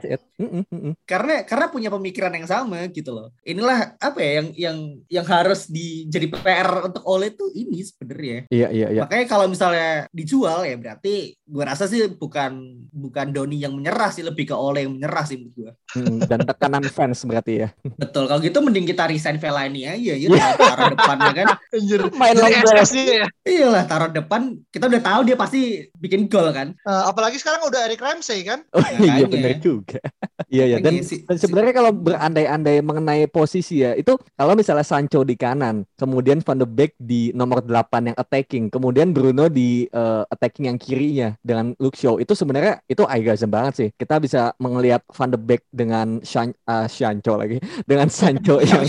Karena 1.06 1.36
karena 1.45 1.65
punya 1.69 1.93
pemikiran 1.93 2.34
yang 2.34 2.50
sama 2.50 2.89
gitu 2.89 3.13
loh. 3.13 3.30
Inilah 3.45 3.93
apa 4.02 4.17
ya 4.17 4.32
yang 4.41 4.48
yang 4.58 4.78
yang 5.21 5.26
harus 5.30 5.69
di 5.69 6.10
jadi 6.10 6.34
PR 6.34 6.89
untuk 6.89 7.06
Ole 7.06 7.38
tuh 7.38 7.54
ini 7.54 7.86
sebenarnya. 7.86 8.50
Iya, 8.50 8.67
iya, 8.74 8.88
iya. 8.89 9.02
Makanya 9.06 9.26
kalau 9.30 9.45
misalnya 9.45 10.10
dijual 10.10 10.65
ya 10.65 10.74
berarti 10.82 11.38
gue 11.45 11.63
rasa 11.63 11.86
sih 11.86 12.10
bukan 12.10 12.82
bukan 12.89 13.30
Doni 13.30 13.62
yang 13.62 13.78
menyerah 13.78 14.10
sih 14.10 14.26
lebih 14.26 14.50
ke 14.50 14.56
Ole 14.58 14.89
yang 14.89 14.98
menyerah 14.98 15.30
sih 15.30 15.38
menurut 15.38 15.54
gue. 15.54 15.71
Hmm, 15.95 16.19
dan 16.27 16.43
tekanan 16.43 16.83
fans 16.95 17.23
berarti 17.23 17.65
ya. 17.65 17.69
Betul. 17.95 18.27
Kalau 18.27 18.39
gitu 18.43 18.59
mending 18.59 18.83
kita 18.83 19.07
resign 19.07 19.39
Fellaini 19.39 19.88
aja 19.88 20.13
ya 20.13 20.27
taruh 20.59 20.91
depannya 20.91 21.31
kan. 21.31 21.47
Anjir. 21.71 22.01
Main 22.11 22.35
ya. 22.35 23.25
Iya 23.47 23.67
lah 23.71 23.83
taruh 23.88 24.11
depan 24.11 24.59
kita 24.69 24.91
udah 24.91 25.01
tahu 25.01 25.21
dia 25.31 25.35
pasti 25.39 25.88
bikin 25.95 26.27
gol 26.27 26.51
kan. 26.51 26.75
Uh, 26.83 27.07
apalagi 27.07 27.39
sekarang 27.39 27.63
udah 27.63 27.88
Eric 27.88 28.03
Ramsey 28.03 28.43
kan. 28.43 28.67
Oh 28.75 28.83
iya 28.99 29.25
benar 29.25 29.57
juga. 29.63 29.99
Iya 30.45 30.77
ya 30.77 30.77
dan, 30.77 31.01
dan 31.01 31.38
sebenarnya 31.41 31.73
kalau 31.73 31.89
berandai-andai 31.89 32.77
mengenai 32.85 33.25
posisi 33.25 33.81
ya 33.81 33.97
itu 33.97 34.13
kalau 34.38 34.53
misalnya 34.53 34.85
Sancho 34.85 35.25
di 35.25 35.33
kanan, 35.33 35.89
kemudian 35.97 36.38
Van 36.45 36.61
de 36.61 36.69
Beek 36.69 36.93
di 37.01 37.33
nomor 37.33 37.65
8 37.65 38.13
yang 38.13 38.17
attacking, 38.19 38.69
kemudian 38.69 39.09
Bruno 39.09 39.49
di 39.49 39.89
uh, 39.89 40.21
attacking 40.29 40.69
yang 40.69 40.77
kirinya 40.77 41.33
dengan 41.41 41.73
Luke 41.81 41.97
Shaw 41.97 42.21
itu 42.21 42.38
sebenarnya 42.38 42.77
itu 42.85 43.01
eye 43.09 43.25
banget 43.49 43.73
sih. 43.73 43.89
Kita 43.97 44.21
bisa 44.21 44.53
melihat 44.61 45.01
Van 45.17 45.33
de 45.33 45.39
Beek 45.41 45.64
dengan 45.75 46.23
Shan, 46.23 46.55
uh, 46.71 46.88
Sancho 46.88 47.35
lagi 47.35 47.59
dengan 47.83 48.07
Sancho 48.07 48.63
yang 48.63 48.88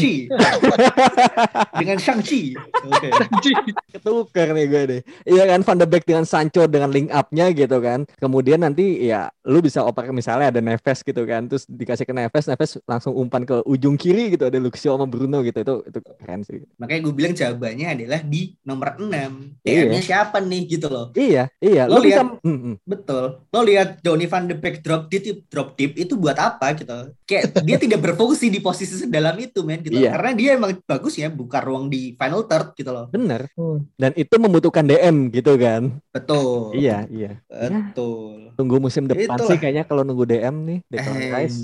dengan 1.83 1.99
Shang-Chi. 1.99 2.55
Oke. 2.87 3.11
Okay. 3.11 3.55
Ketukar 3.99 4.55
nih 4.55 4.65
gue 4.71 4.83
deh. 4.87 5.01
Iya 5.27 5.51
kan 5.51 5.67
Van 5.67 5.79
de 5.83 5.87
Beek 5.91 6.07
dengan 6.07 6.23
Sancho 6.23 6.71
dengan 6.71 6.95
link 6.95 7.11
up-nya 7.11 7.51
gitu 7.51 7.83
kan. 7.83 8.07
Kemudian 8.23 8.63
nanti 8.63 9.03
ya 9.03 9.27
lu 9.43 9.59
bisa 9.59 9.83
oper 9.83 10.15
misalnya 10.15 10.55
ada 10.55 10.61
Neves 10.63 11.03
gitu 11.03 11.27
kan. 11.27 11.51
Terus 11.51 11.67
dikasih 11.67 12.07
ke 12.07 12.15
Neves, 12.15 12.47
Neves 12.47 12.79
langsung 12.87 13.19
umpan 13.19 13.43
ke 13.43 13.67
ujung 13.67 13.99
kiri 13.99 14.39
gitu 14.39 14.47
ada 14.47 14.59
Luxio 14.63 14.95
sama 14.95 15.11
Bruno 15.11 15.43
gitu. 15.43 15.59
Itu 15.59 15.75
itu 15.91 15.99
keren 16.23 16.47
sih. 16.47 16.63
Makanya 16.79 17.01
gue 17.03 17.15
bilang 17.15 17.35
jawabannya 17.35 17.87
adalah 17.99 18.21
di 18.23 18.55
nomor 18.63 18.95
6. 18.95 19.67
Iya. 19.67 19.99
siapa 20.07 20.39
nih 20.39 20.63
gitu 20.71 20.87
loh. 20.87 21.11
Iya, 21.19 21.51
iya. 21.59 21.91
Lo, 21.91 21.99
lo 21.99 22.07
lihat 22.07 22.39
bisa... 22.39 22.79
Betul. 22.87 23.25
Lo 23.51 23.61
lihat 23.67 23.99
Donny 24.05 24.31
van 24.31 24.47
de 24.47 24.55
Beek 24.55 24.87
drop 24.87 25.11
deep 25.11 25.51
drop 25.51 25.75
deep 25.75 25.99
itu 25.99 26.15
buat 26.15 26.39
apa 26.39 26.76
gitu. 26.79 26.99
Kayak 27.27 27.45
dia 27.65 27.77
tidak 27.81 28.01
berfungsi 28.05 28.47
di 28.53 28.61
posisi 28.61 28.95
sedalam 28.97 29.37
itu 29.41 29.65
men 29.65 29.81
gitu. 29.83 29.97
Iya. 29.97 30.15
Karena 30.15 30.31
dia 30.37 30.51
emang 30.55 30.73
bagus 30.85 31.17
ya 31.17 31.29
buka 31.33 31.65
ruang 31.65 31.89
di 31.89 32.15
final 32.15 32.45
third 32.45 32.77
gitu 32.77 32.91
loh. 32.93 33.07
Bener. 33.11 33.49
Hmm. 33.57 33.85
Dan 33.97 34.13
itu 34.15 34.35
membutuhkan 34.37 34.85
DM 34.85 35.33
gitu 35.33 35.57
kan. 35.57 35.97
Betul. 36.13 36.77
Iya, 36.77 37.09
iya. 37.11 37.41
Betul. 37.49 38.47
Ya, 38.47 38.57
tunggu 38.57 38.81
musim 38.81 39.05
depan 39.05 39.37
Itulah. 39.37 39.49
sih 39.53 39.57
kayaknya 39.61 39.85
kalau 39.85 40.03
nunggu 40.03 40.25
DM 40.25 40.57
nih 40.65 40.79
Declan 40.89 41.21
Rice. 41.33 41.59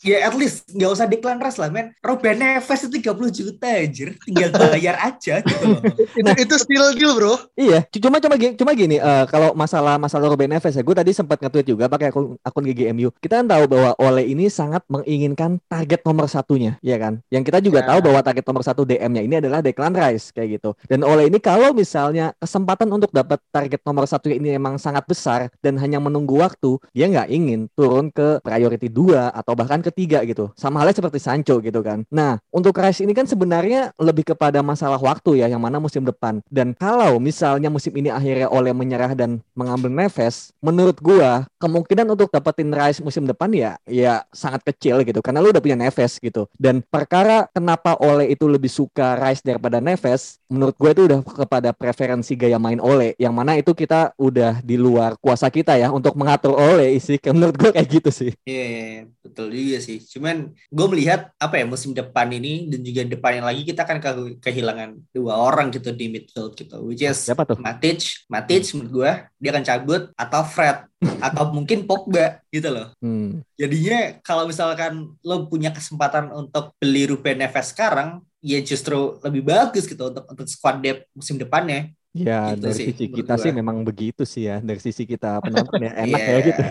Ya 0.00 0.16
at 0.24 0.34
least 0.34 0.72
nggak 0.72 0.90
usah 0.90 1.06
Declan 1.06 1.38
Rice 1.38 1.60
lah 1.60 1.68
men. 1.68 1.92
Ruben 2.00 2.36
Neves 2.40 2.80
itu 2.88 3.00
30 3.04 3.38
juta 3.38 3.68
anjir. 3.68 4.08
Tinggal 4.24 4.50
bayar 4.56 4.96
aja 5.04 5.44
gitu 5.44 5.64
loh. 5.68 5.80
nah, 6.24 6.34
itu 6.36 6.54
still 6.56 6.86
deal 6.96 7.12
bro. 7.16 7.36
Iya. 7.54 7.84
Cuma 8.00 8.18
cuma 8.18 8.34
gini, 8.40 8.52
cuma 8.56 8.72
gini 8.72 8.96
uh, 8.96 9.28
kalau 9.28 9.52
masalah 9.52 10.00
masalah 10.00 10.32
Ruben 10.32 10.48
Neves 10.48 10.74
ya, 10.74 10.82
gue 10.82 10.96
tadi 10.96 11.10
sempat 11.12 11.38
nge-tweet 11.44 11.66
juga 11.76 11.84
pakai 11.92 12.08
akun, 12.08 12.40
akun 12.40 12.64
GGMU. 12.64 13.12
Kita 13.20 13.44
kan 13.44 13.46
tahu 13.46 13.64
bahwa 13.68 13.85
Ole 13.94 14.26
ini 14.26 14.50
sangat 14.50 14.82
menginginkan 14.90 15.62
target 15.70 16.02
nomor 16.02 16.26
satunya, 16.26 16.74
ya 16.82 16.98
kan? 16.98 17.22
Yang 17.30 17.52
kita 17.52 17.58
juga 17.62 17.84
ya. 17.84 17.94
tahu 17.94 18.10
bahwa 18.10 18.20
target 18.24 18.44
nomor 18.48 18.62
satu 18.66 18.82
DM-nya 18.82 19.22
ini 19.22 19.34
adalah 19.38 19.62
Declan 19.62 19.94
Rice 19.94 20.34
kayak 20.34 20.58
gitu. 20.58 20.74
Dan 20.90 21.06
Ole 21.06 21.30
ini 21.30 21.38
kalau 21.38 21.70
misalnya 21.70 22.34
kesempatan 22.42 22.90
untuk 22.90 23.14
dapat 23.14 23.38
target 23.54 23.78
nomor 23.86 24.08
satu 24.08 24.32
ini 24.32 24.56
emang 24.56 24.80
sangat 24.80 25.06
besar 25.06 25.52
dan 25.62 25.78
hanya 25.78 26.02
menunggu 26.02 26.40
waktu, 26.40 26.80
dia 26.90 27.06
nggak 27.06 27.28
ingin 27.30 27.70
turun 27.76 28.10
ke 28.10 28.40
priority 28.42 28.88
dua 28.88 29.30
atau 29.30 29.52
bahkan 29.52 29.84
ketiga 29.84 30.24
gitu. 30.24 30.50
Sama 30.56 30.80
halnya 30.80 30.96
seperti 30.96 31.20
Sancho 31.20 31.60
gitu 31.60 31.84
kan. 31.84 32.02
Nah, 32.08 32.40
untuk 32.48 32.74
Rice 32.80 33.04
ini 33.04 33.12
kan 33.12 33.28
sebenarnya 33.28 33.92
lebih 34.00 34.32
kepada 34.32 34.64
masalah 34.64 34.98
waktu 34.98 35.44
ya, 35.44 35.46
yang 35.52 35.60
mana 35.60 35.76
musim 35.76 36.02
depan. 36.02 36.40
Dan 36.48 36.72
kalau 36.74 37.20
misalnya 37.20 37.68
musim 37.68 37.92
ini 37.94 38.08
akhirnya 38.08 38.48
Ole 38.48 38.72
menyerah 38.72 39.12
dan 39.12 39.44
mengambil 39.52 39.92
Neves, 39.92 40.50
menurut 40.64 40.96
gua 41.04 41.44
kemungkinan 41.60 42.08
untuk 42.08 42.32
dapetin 42.32 42.72
Rice 42.72 43.04
musim 43.04 43.28
depan 43.28 43.52
ya 43.52 43.75
ya 43.84 44.24
sangat 44.32 44.64
kecil 44.72 45.04
gitu 45.04 45.20
karena 45.20 45.44
lu 45.44 45.52
udah 45.52 45.60
punya 45.60 45.76
Neves 45.76 46.16
gitu. 46.16 46.48
Dan 46.56 46.80
perkara 46.80 47.46
kenapa 47.52 47.98
Ole 48.00 48.32
itu 48.32 48.48
lebih 48.48 48.72
suka 48.72 49.18
Rice 49.20 49.44
daripada 49.44 49.82
Neves, 49.82 50.40
menurut 50.48 50.74
gue 50.78 50.90
itu 50.92 51.02
udah 51.10 51.20
kepada 51.22 51.70
preferensi 51.76 52.32
gaya 52.38 52.56
main 52.56 52.80
Ole 52.80 53.12
yang 53.20 53.34
mana 53.36 53.58
itu 53.58 53.76
kita 53.76 54.16
udah 54.16 54.64
di 54.64 54.76
luar 54.80 55.18
kuasa 55.20 55.50
kita 55.52 55.76
ya 55.76 55.92
untuk 55.92 56.16
mengatur 56.16 56.56
Ole 56.56 56.96
sih. 56.98 57.18
Menurut 57.36 57.56
gue 57.58 57.70
kayak 57.74 57.88
gitu 57.90 58.10
sih. 58.10 58.32
Iya, 58.46 58.56
yeah, 58.56 58.68
yeah, 58.70 59.02
betul 59.20 59.52
juga 59.52 59.78
sih. 59.82 59.98
Cuman 60.00 60.52
gue 60.52 60.86
melihat 60.88 61.34
apa 61.36 61.60
ya 61.60 61.64
musim 61.68 61.92
depan 61.92 62.30
ini 62.32 62.70
dan 62.70 62.80
juga 62.80 63.02
depannya 63.04 63.42
lagi 63.44 63.62
kita 63.66 63.84
akan 63.84 63.98
ke 64.00 64.10
kehilangan 64.40 64.96
dua 65.12 65.34
orang 65.36 65.68
gitu 65.74 65.92
di 65.92 66.08
midfield 66.08 66.56
gitu, 66.56 66.80
which 66.86 67.04
is 67.04 67.18
Siapa 67.18 67.44
tuh? 67.44 67.58
Matic. 67.58 68.26
Matic 68.30 68.64
menurut 68.72 68.90
gue 68.92 69.10
dia 69.36 69.50
akan 69.52 69.64
cabut 69.64 70.02
atau 70.16 70.40
Fred 70.46 70.86
atau 71.00 71.52
mungkin 71.52 71.84
Pogba 71.84 72.40
gitu 72.48 72.72
loh. 72.72 72.92
Hmm. 73.00 73.44
Jadinya 73.56 74.16
kalau 74.24 74.48
misalkan 74.48 75.16
lo 75.20 75.48
punya 75.48 75.72
kesempatan 75.72 76.32
untuk 76.32 76.72
beli 76.80 77.08
Ruben 77.08 77.40
Neves 77.40 77.72
sekarang, 77.72 78.24
ya 78.40 78.60
justru 78.62 79.18
lebih 79.24 79.42
bagus 79.42 79.84
gitu 79.88 80.12
untuk 80.12 80.24
untuk 80.28 80.46
squad 80.46 80.78
depth 80.78 81.08
musim 81.16 81.36
depannya 81.40 81.95
Ya 82.24 82.54
gitu 82.54 82.70
dari 82.70 82.76
sih, 82.78 82.86
sisi 82.94 83.04
kita 83.12 83.34
sih 83.36 83.50
memang 83.52 83.84
begitu 83.84 84.22
sih 84.24 84.48
ya 84.48 84.62
dari 84.64 84.80
sisi 84.80 85.04
kita 85.04 85.42
penonton 85.44 85.82
ya 85.82 85.92
enak 86.06 86.20
yeah, 86.20 86.32
ya 86.32 86.38
gitu. 86.46 86.62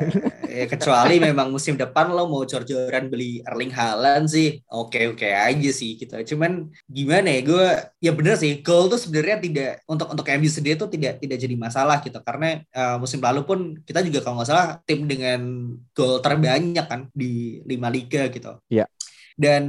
Ya, 0.56 0.66
kecuali 0.72 1.16
memang 1.20 1.52
musim 1.52 1.76
depan 1.76 2.10
lo 2.10 2.26
mau 2.32 2.48
jor-joran 2.48 3.12
beli 3.12 3.44
Erling 3.44 3.74
Haaland 3.76 4.32
sih 4.32 4.64
oke 4.72 5.14
oke 5.14 5.28
aja 5.28 5.72
sih 5.76 6.00
gitu. 6.00 6.16
Cuman 6.34 6.72
gimana 6.88 7.28
ya 7.30 7.42
gue 7.44 7.68
ya 8.00 8.12
bener 8.16 8.40
sih 8.40 8.64
goal 8.64 8.88
tuh 8.88 8.98
sebenarnya 8.98 9.38
tidak 9.44 9.72
untuk 9.86 10.08
untuk 10.16 10.26
MU 10.26 10.50
sendiri 10.50 10.76
tuh 10.80 10.90
tidak 10.90 11.20
tidak 11.20 11.38
jadi 11.38 11.56
masalah 11.60 12.00
gitu 12.02 12.18
karena 12.24 12.64
uh, 12.72 12.98
musim 12.98 13.20
lalu 13.20 13.42
pun 13.44 13.60
kita 13.84 14.02
juga 14.02 14.24
kalau 14.24 14.42
nggak 14.42 14.50
salah 14.50 14.68
tim 14.88 15.06
dengan 15.06 15.76
gol 15.92 16.24
terbanyak 16.24 16.86
kan 16.88 17.12
di 17.12 17.60
lima 17.68 17.92
liga 17.92 18.32
gitu. 18.32 18.58
Iya. 18.72 18.88
Dan 19.36 19.68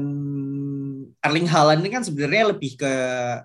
Erling 1.20 1.48
Haaland 1.50 1.84
ini 1.84 1.90
kan 1.92 2.02
sebenarnya 2.02 2.56
lebih 2.56 2.78
ke 2.80 2.92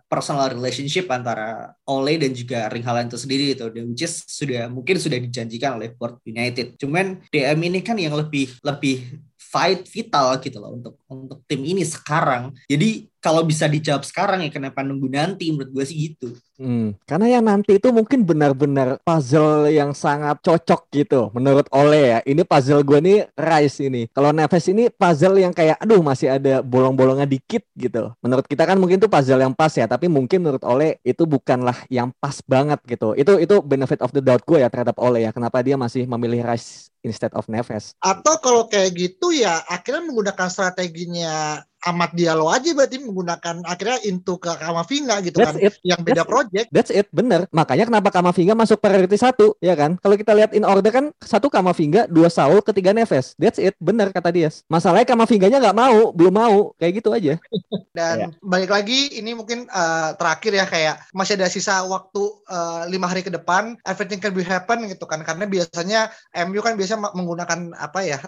personal 0.08 0.54
relationship 0.56 1.12
antara 1.12 1.76
Ole 1.90 2.16
dan 2.16 2.32
juga 2.32 2.72
Erling 2.72 2.86
Haaland 2.86 3.08
itu 3.12 3.20
sendiri 3.20 3.52
itu 3.52 3.66
dan 3.68 3.84
which 3.92 4.08
is 4.08 4.24
sudah 4.26 4.72
mungkin 4.72 4.96
sudah 4.96 5.20
dijanjikan 5.20 5.76
oleh 5.76 5.92
Port 5.92 6.24
United. 6.24 6.80
Cuman 6.80 7.20
DM 7.28 7.60
ini 7.68 7.80
kan 7.84 8.00
yang 8.00 8.16
lebih 8.16 8.56
lebih 8.64 9.20
fight 9.36 9.84
vital 9.92 10.40
gitu 10.40 10.64
loh 10.64 10.72
untuk 10.80 10.96
untuk 11.12 11.44
tim 11.44 11.60
ini 11.68 11.84
sekarang. 11.84 12.56
Jadi 12.72 13.11
kalau 13.22 13.46
bisa 13.46 13.70
dijawab 13.70 14.02
sekarang 14.02 14.42
ya 14.42 14.50
kenapa 14.50 14.82
nunggu 14.82 15.06
nanti 15.14 15.54
menurut 15.54 15.70
gue 15.70 15.86
sih 15.86 15.98
gitu. 16.10 16.34
Hmm, 16.62 16.94
karena 17.10 17.38
yang 17.38 17.46
nanti 17.46 17.78
itu 17.78 17.90
mungkin 17.90 18.22
benar-benar 18.22 19.02
puzzle 19.02 19.70
yang 19.70 19.94
sangat 19.98 20.42
cocok 20.42 20.90
gitu 20.94 21.30
menurut 21.34 21.70
Ole 21.70 22.18
ya. 22.18 22.20
Ini 22.26 22.42
puzzle 22.42 22.82
gue 22.82 23.00
nih 23.02 23.18
Rice 23.38 23.86
ini. 23.86 24.10
Kalau 24.10 24.34
Neves 24.34 24.66
ini 24.70 24.90
puzzle 24.90 25.38
yang 25.38 25.54
kayak 25.54 25.78
aduh 25.78 26.02
masih 26.02 26.34
ada 26.34 26.66
bolong-bolongnya 26.66 27.30
dikit 27.30 27.62
gitu. 27.78 28.14
Menurut 28.26 28.46
kita 28.50 28.66
kan 28.66 28.82
mungkin 28.82 28.98
itu 28.98 29.10
puzzle 29.10 29.42
yang 29.42 29.54
pas 29.54 29.74
ya, 29.74 29.86
tapi 29.86 30.10
mungkin 30.10 30.42
menurut 30.42 30.66
Ole 30.66 30.98
itu 31.06 31.26
bukanlah 31.30 31.78
yang 31.94 32.10
pas 32.18 32.42
banget 32.46 32.82
gitu. 32.90 33.14
Itu 33.14 33.38
itu 33.38 33.62
benefit 33.62 34.02
of 34.02 34.14
the 34.14 34.22
doubt 34.22 34.42
gue 34.46 34.62
ya 34.62 34.70
terhadap 34.70 34.98
Ole 34.98 35.26
ya. 35.26 35.30
Kenapa 35.30 35.62
dia 35.62 35.78
masih 35.78 36.10
memilih 36.10 36.42
Rice 36.42 36.90
instead 37.06 37.34
of 37.34 37.50
Neves. 37.50 37.98
Atau 38.02 38.38
kalau 38.42 38.70
kayak 38.70 38.94
gitu 38.94 39.34
ya 39.34 39.62
akhirnya 39.66 40.06
menggunakan 40.06 40.50
strateginya 40.50 41.66
Amat 41.82 42.14
Diallo 42.14 42.46
aja 42.54 42.78
berarti 42.78 43.02
menggunakan 43.02 43.66
akhirnya 43.66 43.98
into 44.06 44.38
ke 44.38 44.54
Kamavinga 44.54 45.18
gitu 45.26 45.42
That's 45.42 45.58
kan 45.58 45.66
it. 45.66 45.74
yang 45.82 46.02
beda 46.06 46.22
That's 46.22 46.30
project. 46.30 46.68
It. 46.70 46.74
That's 46.74 46.92
it, 46.94 47.08
bener. 47.10 47.50
Makanya 47.50 47.90
kenapa 47.90 48.14
Kamavinga 48.14 48.54
masuk 48.54 48.78
priority 48.78 49.18
satu, 49.18 49.58
ya 49.58 49.74
kan? 49.74 49.98
Kalau 49.98 50.14
kita 50.14 50.38
lihat 50.38 50.54
in 50.54 50.62
order 50.62 50.94
kan 50.94 51.10
satu 51.18 51.50
Kamavinga, 51.50 52.06
dua 52.06 52.30
Saul, 52.30 52.62
ketiga 52.62 52.94
Neves. 52.94 53.34
That's 53.42 53.58
it, 53.58 53.74
bener 53.82 54.14
kata 54.14 54.30
dia. 54.30 54.54
Masalahnya 54.70 55.10
Kamavinganya 55.10 55.58
nggak 55.58 55.78
mau, 55.78 56.14
belum 56.14 56.34
mau, 56.34 56.58
kayak 56.78 57.02
gitu 57.02 57.10
aja. 57.18 57.42
Dan 57.98 58.16
yeah. 58.24 58.32
balik 58.46 58.72
lagi, 58.72 59.18
ini 59.18 59.36
mungkin 59.36 59.68
uh, 59.68 60.16
terakhir 60.16 60.52
ya 60.56 60.66
kayak 60.70 60.96
masih 61.12 61.36
ada 61.36 61.52
sisa 61.52 61.84
waktu 61.84 62.24
uh, 62.48 62.88
lima 62.88 63.10
hari 63.10 63.26
ke 63.26 63.34
depan, 63.34 63.76
everything 63.84 64.22
can 64.22 64.32
be 64.32 64.46
happen 64.46 64.86
gitu 64.86 65.04
kan? 65.10 65.26
Karena 65.26 65.50
biasanya 65.50 66.14
MU 66.48 66.62
kan 66.64 66.80
biasa 66.80 66.96
menggunakan 67.12 67.76
apa 67.76 68.00
ya 68.06 68.20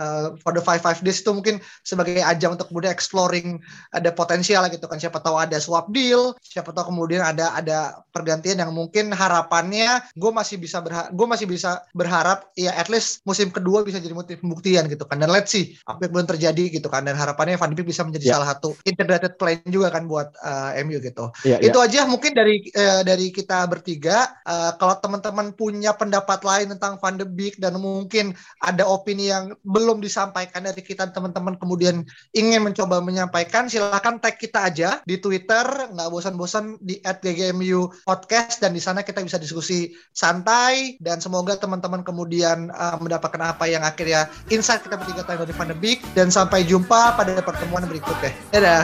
uh, 0.00 0.32
for 0.40 0.56
the 0.56 0.62
five 0.64 0.80
five 0.80 0.96
days 1.04 1.20
itu 1.20 1.34
mungkin 1.36 1.60
sebagai 1.84 2.24
ajang 2.24 2.56
untuk 2.56 2.72
kemudian 2.72 2.96
exploring 3.00 3.56
ada 3.96 4.12
potensial 4.12 4.68
gitu 4.68 4.84
kan. 4.84 5.00
Siapa 5.00 5.24
tahu 5.24 5.40
ada 5.40 5.56
swap 5.56 5.88
deal 5.88 6.36
siapa 6.44 6.76
tahu 6.76 6.92
kemudian 6.92 7.24
ada 7.24 7.56
ada 7.56 8.02
pergantian 8.10 8.58
yang 8.58 8.74
mungkin 8.74 9.14
harapannya 9.14 10.02
gue 10.18 10.32
masih 10.34 10.58
bisa 10.58 10.82
berharap 10.82 11.08
gue 11.14 11.26
masih 11.30 11.46
bisa 11.46 11.80
berharap 11.94 12.50
ya 12.58 12.74
at 12.74 12.90
least 12.90 13.22
musim 13.22 13.54
kedua 13.54 13.86
bisa 13.86 14.02
jadi 14.02 14.12
motif 14.12 14.42
pembuktian 14.42 14.90
gitu 14.90 15.06
kan. 15.06 15.22
Dan 15.22 15.30
let's 15.32 15.54
see 15.54 15.78
apa 15.86 16.04
yang 16.04 16.12
belum 16.18 16.26
terjadi 16.26 16.64
gitu 16.74 16.90
kan. 16.90 17.06
Dan 17.06 17.14
harapannya 17.14 17.54
Van 17.54 17.70
Dijk 17.70 17.86
bisa 17.86 18.02
menjadi 18.02 18.26
yeah. 18.26 18.34
salah 18.36 18.48
satu 18.52 18.74
integrated 18.82 19.38
plan 19.38 19.62
juga 19.70 19.94
kan 19.94 20.10
buat 20.10 20.34
uh, 20.42 20.74
eh, 20.74 20.82
MU 20.82 20.98
gitu. 20.98 21.30
Yeah, 21.46 21.62
itu 21.62 21.78
yeah. 21.78 21.86
aja 21.86 22.00
mungkin 22.10 22.34
dari 22.34 22.66
uh, 22.74 23.06
dari 23.06 23.30
kita 23.30 23.70
bertiga. 23.70 24.26
Uh, 24.42 24.74
kalau 24.74 24.98
teman-teman 24.98 25.54
punya 25.54 25.94
pendapat 25.94 26.42
lain 26.42 26.74
tentang 26.74 26.98
Van 26.98 27.14
de 27.14 27.22
Beek 27.22 27.62
dan 27.62 27.78
mungkin 27.78 28.34
ada 28.58 28.82
opini 28.82 29.30
yang 29.30 29.54
belum 29.62 30.02
disampaikan 30.02 30.66
dari 30.66 30.82
kita 30.82 31.06
teman-teman 31.14 31.54
kemudian 31.62 32.02
ingin 32.34 32.66
mencoba 32.66 32.89
Bambang 32.90 33.14
menyampaikan, 33.14 33.70
silakan 33.70 34.18
tag 34.18 34.34
kita 34.34 34.66
aja 34.66 34.98
di 35.06 35.22
Twitter, 35.22 35.62
nggak 35.94 36.10
bosan-bosan 36.10 36.82
di 36.82 36.98
@ggmu 36.98 38.02
podcast 38.02 38.58
dan 38.58 38.74
di 38.74 38.82
sana 38.82 39.06
kita 39.06 39.22
bisa 39.22 39.38
diskusi 39.38 39.94
santai 40.10 40.98
dan 40.98 41.22
semoga 41.22 41.54
teman-teman 41.54 42.02
kemudian 42.02 42.66
uh, 42.74 42.98
mendapatkan 42.98 43.54
apa 43.54 43.70
yang 43.70 43.86
akhirnya 43.86 44.26
insight 44.50 44.82
kita 44.82 44.98
bertiga 44.98 45.22
tahun 45.22 45.46
dari 45.46 45.54
pandemik 45.54 46.02
dan 46.18 46.34
sampai 46.34 46.66
jumpa 46.66 47.14
pada 47.14 47.38
pertemuan 47.46 47.86
berikutnya. 47.86 48.34
Dadah. 48.50 48.82